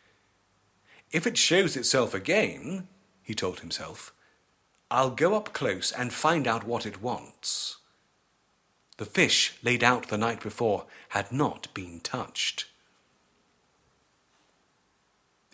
[1.12, 2.88] If it shows itself again,
[3.22, 4.12] he told himself,
[4.90, 7.76] I'll go up close and find out what it wants.
[9.02, 12.66] The fish laid out the night before had not been touched.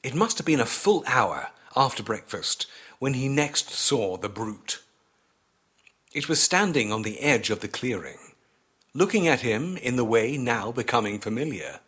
[0.03, 2.67] It must have been a full hour after breakfast
[2.99, 4.83] when he next saw the brute.
[6.13, 8.19] It was standing on the edge of the clearing,
[8.93, 11.81] looking at him in the way now becoming familiar.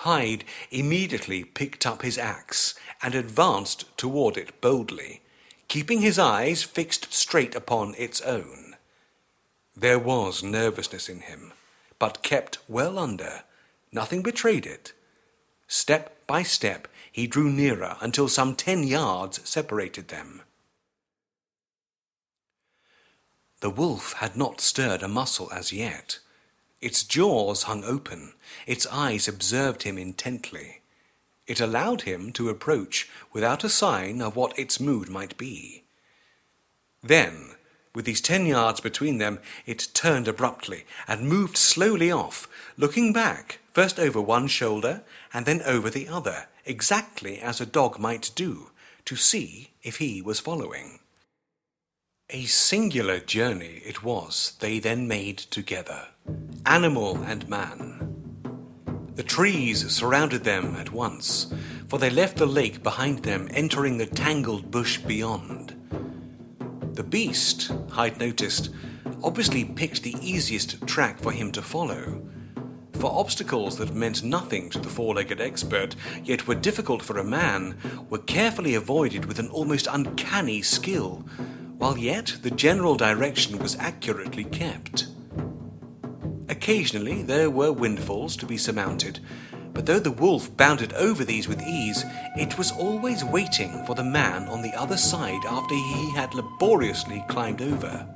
[0.00, 5.22] Hyde immediately picked up his axe and advanced toward it boldly,
[5.68, 8.65] keeping his eyes fixed straight upon its own.
[9.76, 11.52] There was nervousness in him,
[11.98, 13.42] but kept well under.
[13.92, 14.94] Nothing betrayed it.
[15.68, 20.42] Step by step, he drew nearer until some ten yards separated them.
[23.60, 26.20] The wolf had not stirred a muscle as yet.
[26.80, 28.34] Its jaws hung open,
[28.66, 30.80] its eyes observed him intently.
[31.46, 35.84] It allowed him to approach without a sign of what its mood might be.
[37.02, 37.55] Then,
[37.96, 43.58] with these ten yards between them, it turned abruptly and moved slowly off, looking back
[43.72, 48.68] first over one shoulder and then over the other, exactly as a dog might do,
[49.06, 50.98] to see if he was following.
[52.28, 56.08] A singular journey it was they then made together,
[56.66, 58.12] animal and man.
[59.14, 61.50] The trees surrounded them at once,
[61.88, 65.85] for they left the lake behind them, entering the tangled bush beyond.
[66.96, 68.70] The beast, Hyde noticed,
[69.22, 72.26] obviously picked the easiest track for him to follow,
[72.94, 75.94] for obstacles that meant nothing to the four legged expert,
[76.24, 77.76] yet were difficult for a man,
[78.08, 81.22] were carefully avoided with an almost uncanny skill,
[81.76, 85.08] while yet the general direction was accurately kept.
[86.48, 89.20] Occasionally there were windfalls to be surmounted,
[89.76, 92.02] but though the wolf bounded over these with ease,
[92.38, 97.22] it was always waiting for the man on the other side after he had laboriously
[97.28, 98.06] climbed over.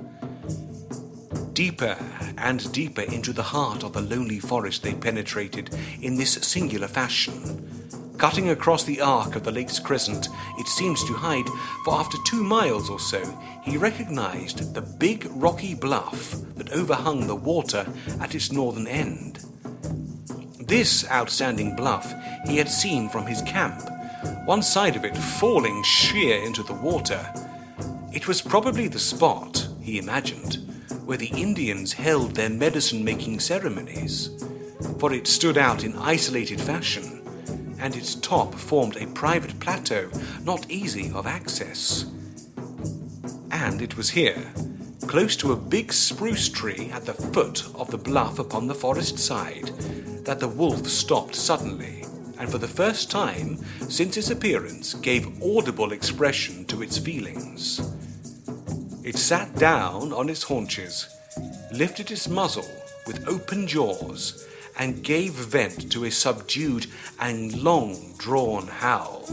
[1.53, 1.95] Deeper
[2.39, 5.69] and deeper into the heart of the lonely forest they penetrated
[6.01, 7.69] in this singular fashion,
[8.17, 11.45] cutting across the arc of the lake's crescent, it seems to Hyde,
[11.85, 13.21] for after two miles or so,
[13.61, 17.85] he recognized the big rocky bluff that overhung the water
[18.19, 19.45] at its northern end.
[20.71, 22.13] This outstanding bluff
[22.45, 23.81] he had seen from his camp,
[24.45, 27.29] one side of it falling sheer into the water.
[28.13, 30.59] It was probably the spot, he imagined,
[31.03, 34.29] where the Indians held their medicine making ceremonies,
[34.97, 37.21] for it stood out in isolated fashion
[37.77, 40.09] and its top formed a private plateau
[40.45, 42.05] not easy of access.
[43.51, 44.53] And it was here,
[45.05, 49.19] close to a big spruce tree at the foot of the bluff upon the forest
[49.19, 49.69] side,
[50.23, 52.05] that the wolf stopped suddenly,
[52.39, 53.57] and for the first time
[53.89, 57.79] since its appearance gave audible expression to its feelings.
[59.03, 61.07] It sat down on its haunches,
[61.71, 62.69] lifted its muzzle
[63.07, 64.47] with open jaws,
[64.77, 66.87] and gave vent to a subdued
[67.19, 69.25] and long drawn howl.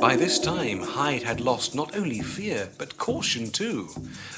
[0.00, 3.88] By this time, Hyde had lost not only fear, but caution too.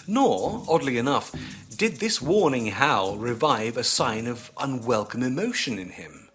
[0.07, 1.35] Nor, oddly enough,
[1.75, 6.29] did this warning howl revive a sign of unwelcome emotion in him.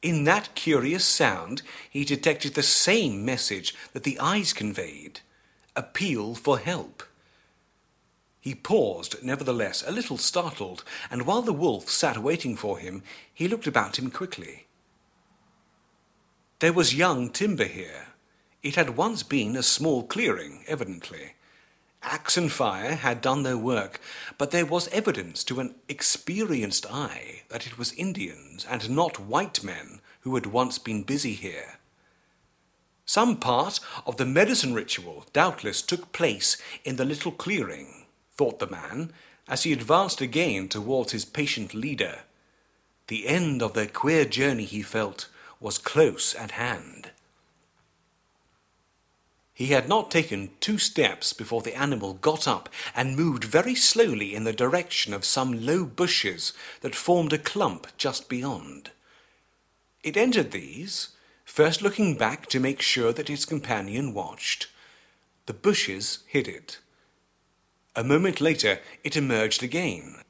[0.00, 5.20] In that curious sound, he detected the same message that the eyes conveyed
[5.76, 7.02] appeal for help.
[8.40, 13.46] He paused, nevertheless, a little startled, and while the wolf sat waiting for him, he
[13.46, 14.66] looked about him quickly.
[16.60, 18.08] There was young timber here.
[18.62, 21.34] It had once been a small clearing, evidently.
[22.02, 24.00] Axe and fire had done their work,
[24.38, 29.62] but there was evidence to an experienced eye that it was Indians and not white
[29.62, 31.78] men who had once been busy here.
[33.04, 38.06] Some part of the medicine ritual doubtless took place in the little clearing
[38.38, 39.12] thought the man,
[39.48, 42.20] as he advanced again towards his patient leader.
[43.08, 45.28] The end of their queer journey, he felt,
[45.58, 47.10] was close at hand.
[49.58, 54.32] He had not taken two steps before the animal got up and moved very slowly
[54.32, 58.92] in the direction of some low bushes that formed a clump just beyond.
[60.04, 61.08] It entered these,
[61.44, 64.68] first looking back to make sure that its companion watched.
[65.46, 66.78] The bushes hid it.
[67.96, 70.22] A moment later, it emerged again.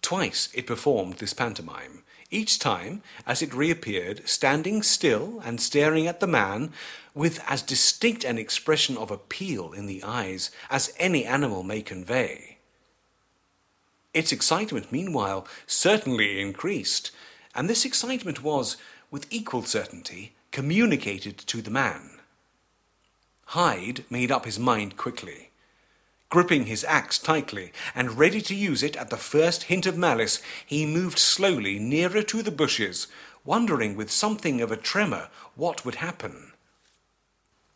[0.00, 6.20] Twice it performed this pantomime, each time, as it reappeared, standing still and staring at
[6.20, 6.72] the man
[7.14, 12.58] with as distinct an expression of appeal in the eyes as any animal may convey.
[14.12, 17.12] Its excitement, meanwhile, certainly increased,
[17.54, 18.76] and this excitement was,
[19.10, 22.18] with equal certainty, communicated to the man.
[23.46, 25.51] Hyde made up his mind quickly
[26.32, 30.40] gripping his axe tightly and ready to use it at the first hint of malice,
[30.64, 33.06] he moved slowly nearer to the bushes,
[33.44, 36.52] wondering with something of a tremor what would happen.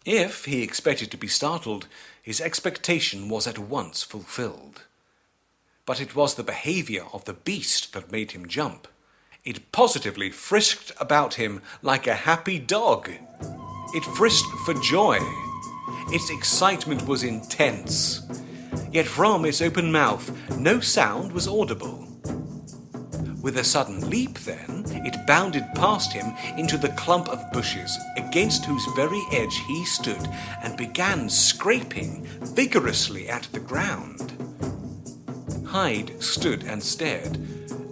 [0.06, 1.86] If he expected to be startled,
[2.22, 4.84] his expectation was at once fulfilled.
[5.84, 8.88] But it was the behavior of the beast that made him jump.
[9.44, 13.10] It positively frisked about him like a happy dog.
[13.92, 15.18] It frisked for joy.
[16.08, 18.22] Its excitement was intense
[18.96, 20.24] yet from its open mouth
[20.58, 22.08] no sound was audible.
[23.42, 28.64] With a sudden leap, then, it bounded past him into the clump of bushes against
[28.64, 30.26] whose very edge he stood
[30.62, 34.32] and began scraping vigorously at the ground.
[35.66, 37.36] Hyde stood and stared,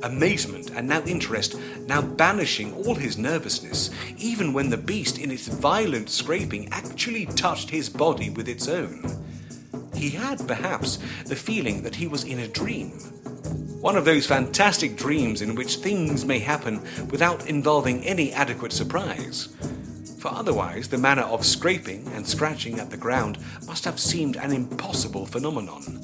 [0.02, 1.54] amazement and now interest
[1.86, 7.68] now banishing all his nervousness, even when the beast in its violent scraping actually touched
[7.68, 9.24] his body with its own.
[9.94, 12.90] He had, perhaps, the feeling that he was in a dream.
[13.80, 16.80] One of those fantastic dreams in which things may happen
[17.10, 19.48] without involving any adequate surprise.
[20.18, 24.52] For otherwise, the manner of scraping and scratching at the ground must have seemed an
[24.52, 26.00] impossible phenomenon.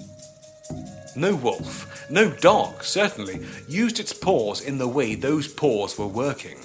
[1.17, 6.59] No wolf, no dog, certainly, used its paws in the way those paws were working.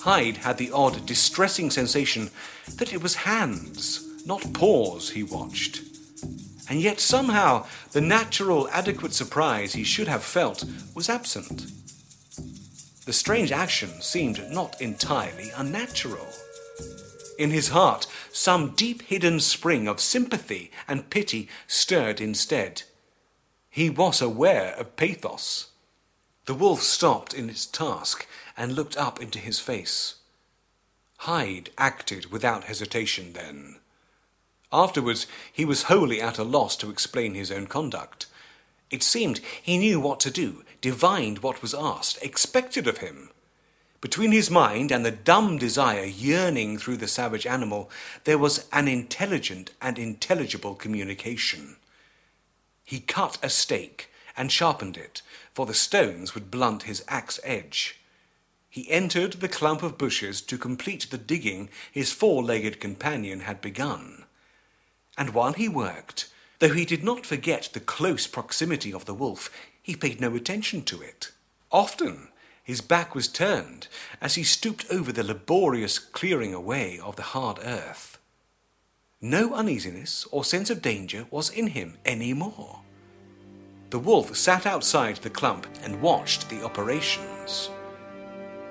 [0.00, 2.30] Hyde had the odd, distressing sensation
[2.76, 5.87] that it was hands, not paws, he watched
[6.68, 10.64] and yet somehow the natural, adequate surprise he should have felt
[10.94, 11.66] was absent.
[13.06, 16.28] The strange action seemed not entirely unnatural.
[17.38, 22.82] In his heart, some deep hidden spring of sympathy and pity stirred instead.
[23.70, 25.68] He was aware of pathos.
[26.46, 30.16] The wolf stopped in its task and looked up into his face.
[31.18, 33.76] Hyde acted without hesitation then.
[34.72, 38.26] Afterwards, he was wholly at a loss to explain his own conduct.
[38.90, 43.30] It seemed he knew what to do, divined what was asked, expected of him.
[44.00, 47.90] Between his mind and the dumb desire yearning through the savage animal,
[48.24, 51.76] there was an intelligent and intelligible communication.
[52.84, 57.98] He cut a stake and sharpened it, for the stones would blunt his axe edge.
[58.70, 63.60] He entered the clump of bushes to complete the digging his four legged companion had
[63.60, 64.17] begun.
[65.18, 69.50] And while he worked, though he did not forget the close proximity of the wolf,
[69.82, 71.32] he paid no attention to it.
[71.72, 72.28] Often
[72.62, 73.88] his back was turned
[74.20, 78.18] as he stooped over the laborious clearing away of the hard earth.
[79.20, 82.82] No uneasiness or sense of danger was in him any more.
[83.90, 87.70] The wolf sat outside the clump and watched the operations.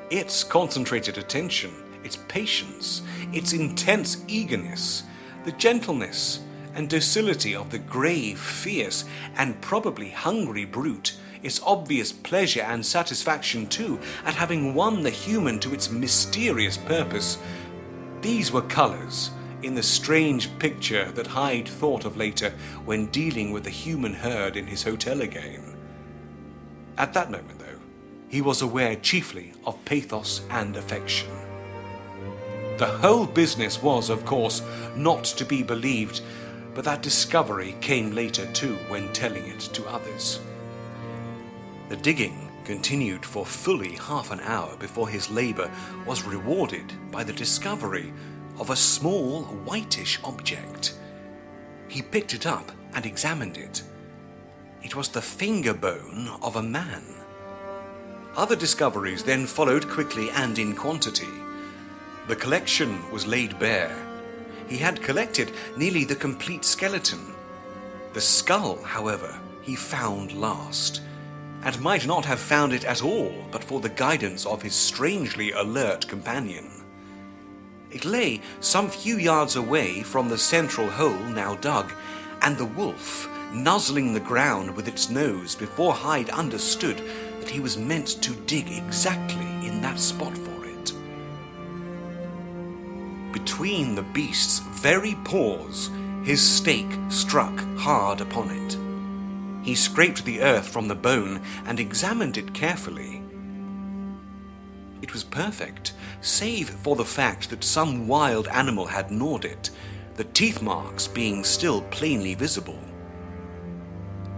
[0.09, 1.73] Its concentrated attention,
[2.03, 3.01] its patience,
[3.33, 5.03] its intense eagerness,
[5.47, 6.41] the gentleness
[6.75, 9.05] and docility of the grave, fierce,
[9.37, 15.57] and probably hungry brute, its obvious pleasure and satisfaction too at having won the human
[15.57, 17.37] to its mysterious purpose,
[18.19, 19.31] these were colours
[19.63, 24.57] in the strange picture that Hyde thought of later when dealing with the human herd
[24.57, 25.77] in his hotel again.
[26.97, 27.79] At that moment, though,
[28.27, 31.36] he was aware chiefly of pathos and affection.
[32.77, 34.61] The whole business was, of course,
[34.95, 36.21] not to be believed,
[36.75, 40.39] but that discovery came later too when telling it to others.
[41.89, 45.71] The digging continued for fully half an hour before his labour
[46.05, 48.13] was rewarded by the discovery
[48.59, 50.93] of a small whitish object.
[51.87, 53.81] He picked it up and examined it.
[54.83, 57.05] It was the finger bone of a man.
[58.35, 61.46] Other discoveries then followed quickly and in quantity.
[62.27, 63.95] The collection was laid bare.
[64.67, 67.33] He had collected nearly the complete skeleton.
[68.11, 71.01] The skull, however, he found last,
[71.63, 75.51] and might not have found it at all but for the guidance of his strangely
[75.51, 76.69] alert companion.
[77.91, 81.93] It lay some few yards away from the central hole now dug,
[82.41, 87.01] and the wolf, nuzzling the ground with its nose before Hyde understood
[87.39, 90.37] that he was meant to dig exactly in that spot.
[93.43, 95.91] Between the beast's very paws,
[96.23, 99.63] his stake struck hard upon it.
[99.63, 103.21] He scraped the earth from the bone and examined it carefully.
[105.03, 109.69] It was perfect, save for the fact that some wild animal had gnawed it,
[110.15, 112.79] the teeth marks being still plainly visible.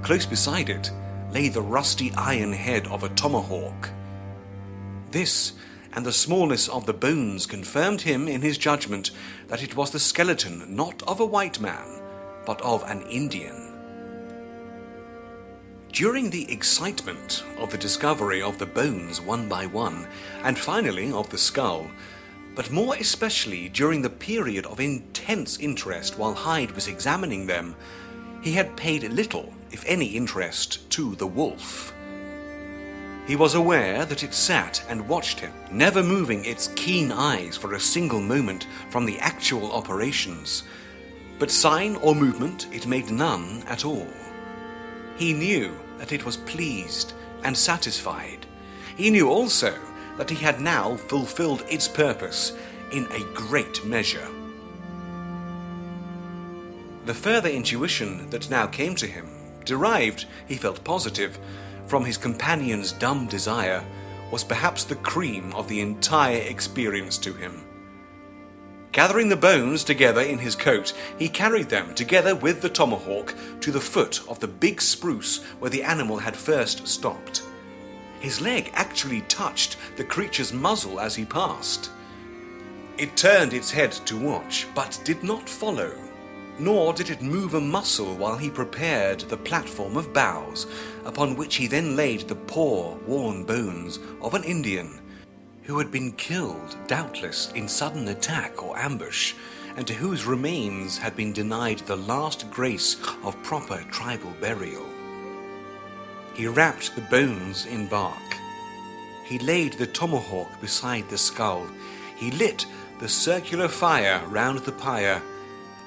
[0.02, 0.92] Close beside it
[1.32, 3.92] lay the rusty iron head of a tomahawk.
[5.12, 5.54] This
[5.94, 9.12] and the smallness of the bones confirmed him in his judgment
[9.48, 12.02] that it was the skeleton not of a white man,
[12.46, 13.70] but of an Indian.
[15.92, 20.08] During the excitement of the discovery of the bones one by one,
[20.44, 21.90] and finally of the skull,
[22.56, 27.76] but more especially during the period of intense interest while Hyde was examining them,
[28.42, 31.94] he had paid little, if any, interest to the wolf.
[33.30, 37.76] He was aware that it sat and watched him, never moving its keen eyes for
[37.76, 40.64] a single moment from the actual operations,
[41.38, 44.08] but sign or movement it made none at all.
[45.16, 47.14] He knew that it was pleased
[47.44, 48.48] and satisfied.
[48.98, 49.78] He knew also
[50.18, 52.54] that he had now fulfilled its purpose
[52.92, 54.28] in a great measure.
[57.06, 59.30] The further intuition that now came to him,
[59.66, 61.38] derived, he felt positive,
[61.90, 63.84] from his companion's dumb desire,
[64.32, 67.66] was perhaps the cream of the entire experience to him.
[68.92, 73.72] Gathering the bones together in his coat, he carried them, together with the tomahawk, to
[73.72, 77.44] the foot of the big spruce where the animal had first stopped.
[78.20, 81.90] His leg actually touched the creature's muzzle as he passed.
[82.98, 85.92] It turned its head to watch, but did not follow,
[86.60, 90.68] nor did it move a muscle while he prepared the platform of boughs,
[91.06, 95.00] upon which he then laid the poor, worn bones of an Indian
[95.70, 99.36] who had been killed, doubtless, in sudden attack or ambush,
[99.78, 104.88] and to whose remains had been denied the last grace of proper tribal burial.
[106.34, 108.18] He wrapped the bones in bark.
[109.26, 111.68] He laid the tomahawk beside the skull.
[112.16, 112.66] He lit
[112.98, 115.22] the circular fire round the pyre,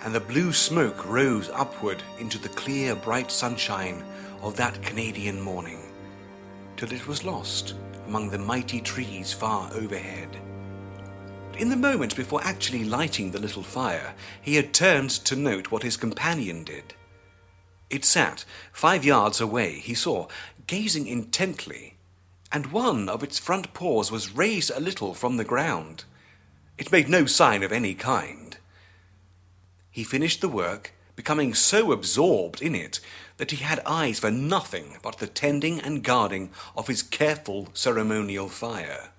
[0.04, 4.04] and the blue smoke rose upward into the clear, bright sunshine
[4.42, 5.80] of that Canadian morning,
[6.76, 7.74] till it was lost
[8.06, 10.36] among the mighty trees far overhead.
[11.58, 15.84] In the moment before actually lighting the little fire, he had turned to note what
[15.84, 16.94] his companion did.
[17.88, 20.26] It sat five yards away, he saw,
[20.66, 21.94] gazing intently,
[22.50, 26.04] and one of its front paws was raised a little from the ground.
[26.78, 28.41] It made no sign of any kind.
[29.92, 32.98] He finished the work, becoming so absorbed in it
[33.36, 38.48] that he had eyes for nothing but the tending and guarding of his careful ceremonial
[38.48, 39.10] fire.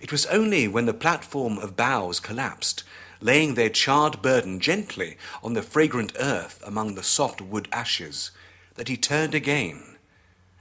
[0.00, 2.82] It was only when the platform of boughs collapsed
[3.20, 8.30] laying their charred burden gently on the fragrant earth among the soft wood ashes,
[8.74, 9.98] that he turned again,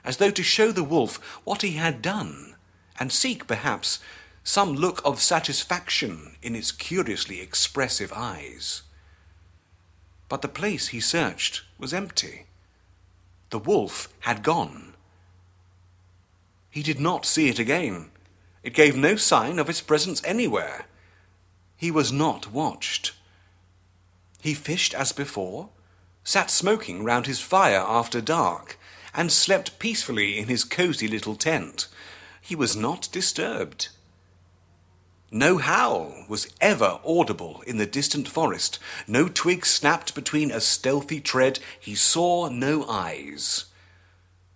[0.04, 2.56] as though to show the wolf what he had done,
[3.00, 4.00] and seek, perhaps,
[4.44, 8.84] some look of satisfaction in its curiously expressive eyes.
[10.28, 12.46] But the place he searched was empty.
[13.50, 14.94] The wolf had gone.
[16.70, 18.12] He did not see it again.
[18.64, 20.86] It gave no sign of its presence anywhere.
[21.76, 23.14] He was not watched.
[24.42, 25.70] He fished as before,
[26.24, 28.78] sat smoking round his fire after dark,
[29.14, 31.88] and slept peacefully in his cosy little tent.
[32.40, 33.90] He was not disturbed.
[35.32, 38.80] No howl was ever audible in the distant forest.
[39.08, 41.60] No twig snapped between a stealthy tread.
[41.80, 43.66] He saw no eyes.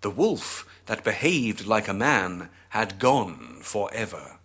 [0.01, 4.39] The wolf that behaved like a man had gone for ever.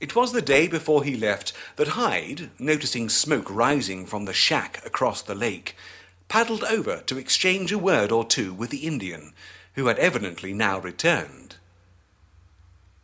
[0.00, 4.80] It was the day before he left that Hyde, noticing smoke rising from the shack
[4.86, 5.76] across the lake,
[6.28, 9.34] paddled over to exchange a word or two with the Indian,
[9.74, 11.56] who had evidently now returned.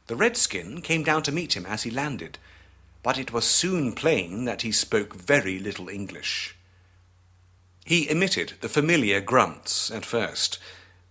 [0.06, 2.38] The redskin came down to meet him as he landed,
[3.02, 6.56] but it was soon plain that he spoke very little English.
[7.84, 10.58] He emitted the familiar grunts at first,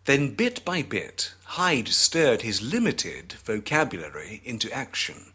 [0.06, 5.34] then bit by bit Hyde stirred his limited vocabulary into action.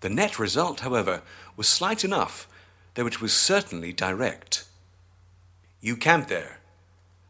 [0.00, 1.22] The net result, however,
[1.56, 2.48] was slight enough,
[2.94, 4.64] though it was certainly direct.
[5.80, 6.58] You camp there?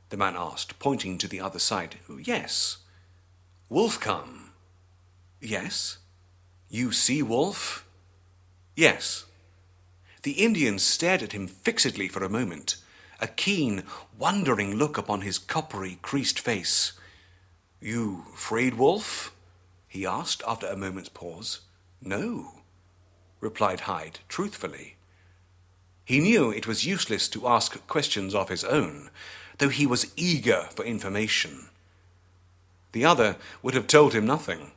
[0.08, 1.96] the man asked, pointing to the other side.
[2.22, 2.78] Yes.
[3.70, 4.41] Wolf come?
[5.42, 5.98] Yes.
[6.70, 7.84] You see Wolf?
[8.74, 9.26] Yes.
[10.22, 12.76] The Indian stared at him fixedly for a moment,
[13.20, 13.82] a keen,
[14.18, 16.92] wondering look upon his coppery, creased face.
[17.80, 19.34] You afraid, Wolf?
[19.88, 21.60] he asked after a moment's pause.
[22.00, 22.62] No
[23.42, 24.96] replied Hyde truthfully.
[26.04, 29.10] He knew it was useless to ask questions of his own,
[29.58, 31.68] though he was eager for information.
[32.92, 34.70] The other would have told him nothing.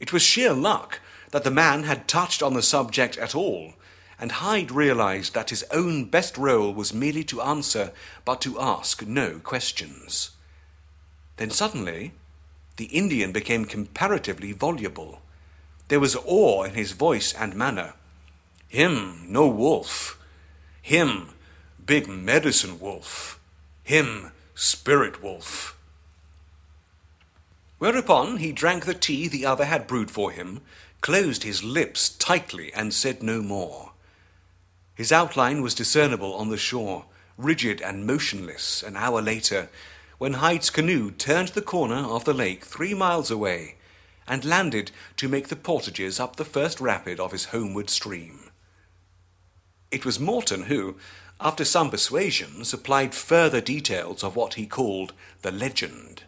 [0.00, 3.74] It was sheer luck that the man had touched on the subject at all,
[4.18, 7.92] and Hyde realized that his own best role was merely to answer,
[8.24, 10.30] but to ask no questions.
[11.36, 12.12] Then suddenly,
[12.76, 15.20] the Indian became comparatively voluble.
[15.88, 17.94] There was awe in his voice and manner.
[18.68, 20.18] Him, no wolf.
[20.82, 21.30] Him,
[21.84, 23.40] big medicine wolf.
[23.82, 25.76] Him, spirit wolf.
[27.80, 30.60] Whereupon he drank the tea the other had brewed for him,
[31.00, 33.92] closed his lips tightly, and said no more.
[34.94, 37.06] His outline was discernible on the shore,
[37.38, 39.70] rigid and motionless, an hour later,
[40.18, 43.76] when Hyde's canoe turned the corner of the lake three miles away
[44.28, 48.50] and landed to make the portages up the first rapid of his homeward stream.
[49.90, 50.96] It was Morton who,
[51.40, 56.24] after some persuasion, supplied further details of what he called the legend.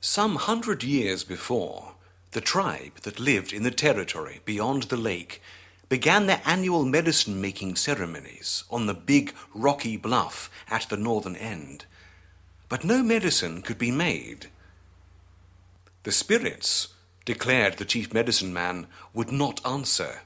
[0.00, 1.94] Some hundred years before,
[2.32, 5.42] the tribe that lived in the territory beyond the lake
[5.88, 11.86] began their annual medicine making ceremonies on the big rocky bluff at the northern end.
[12.68, 14.48] But no medicine could be made
[16.06, 16.94] the spirits,
[17.24, 20.20] declared the chief medicine man, would not answer.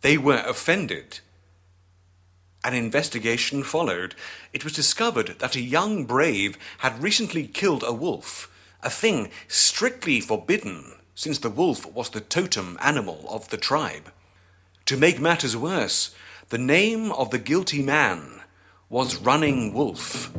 [0.00, 1.18] They were offended.
[2.62, 4.14] An investigation followed.
[4.52, 8.48] It was discovered that a young brave had recently killed a wolf,
[8.82, 14.12] a thing strictly forbidden, since the wolf was the totem animal of the tribe.
[14.86, 16.14] To make matters worse,
[16.50, 18.40] the name of the guilty man
[18.88, 20.32] was Running Wolf.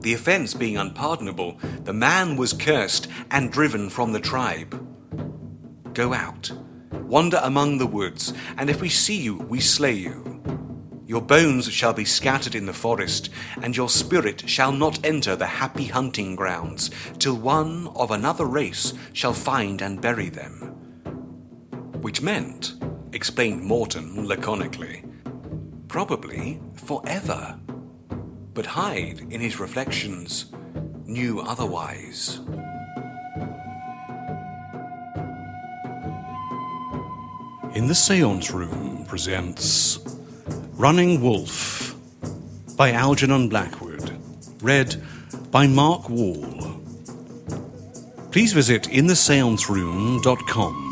[0.00, 4.84] The offense being unpardonable, the man was cursed and driven from the tribe.
[5.94, 6.50] Go out,
[6.90, 10.42] wander among the woods, and if we see you, we slay you.
[11.14, 13.30] Your bones shall be scattered in the forest,
[13.62, 16.90] and your spirit shall not enter the happy hunting grounds,
[17.20, 20.74] till one of another race shall find and bury them.
[22.00, 22.74] Which meant,
[23.12, 25.04] explained Morton laconically,
[25.86, 27.60] probably forever.
[28.52, 30.46] But Hyde, in his reflections,
[31.06, 32.40] knew otherwise.
[37.76, 40.13] In the Seance Room presents
[40.76, 41.94] Running Wolf
[42.76, 44.18] by Algernon Blackwood.
[44.60, 45.00] Read
[45.52, 46.80] by Mark Wall.
[48.32, 50.83] Please visit intheseanceroom.com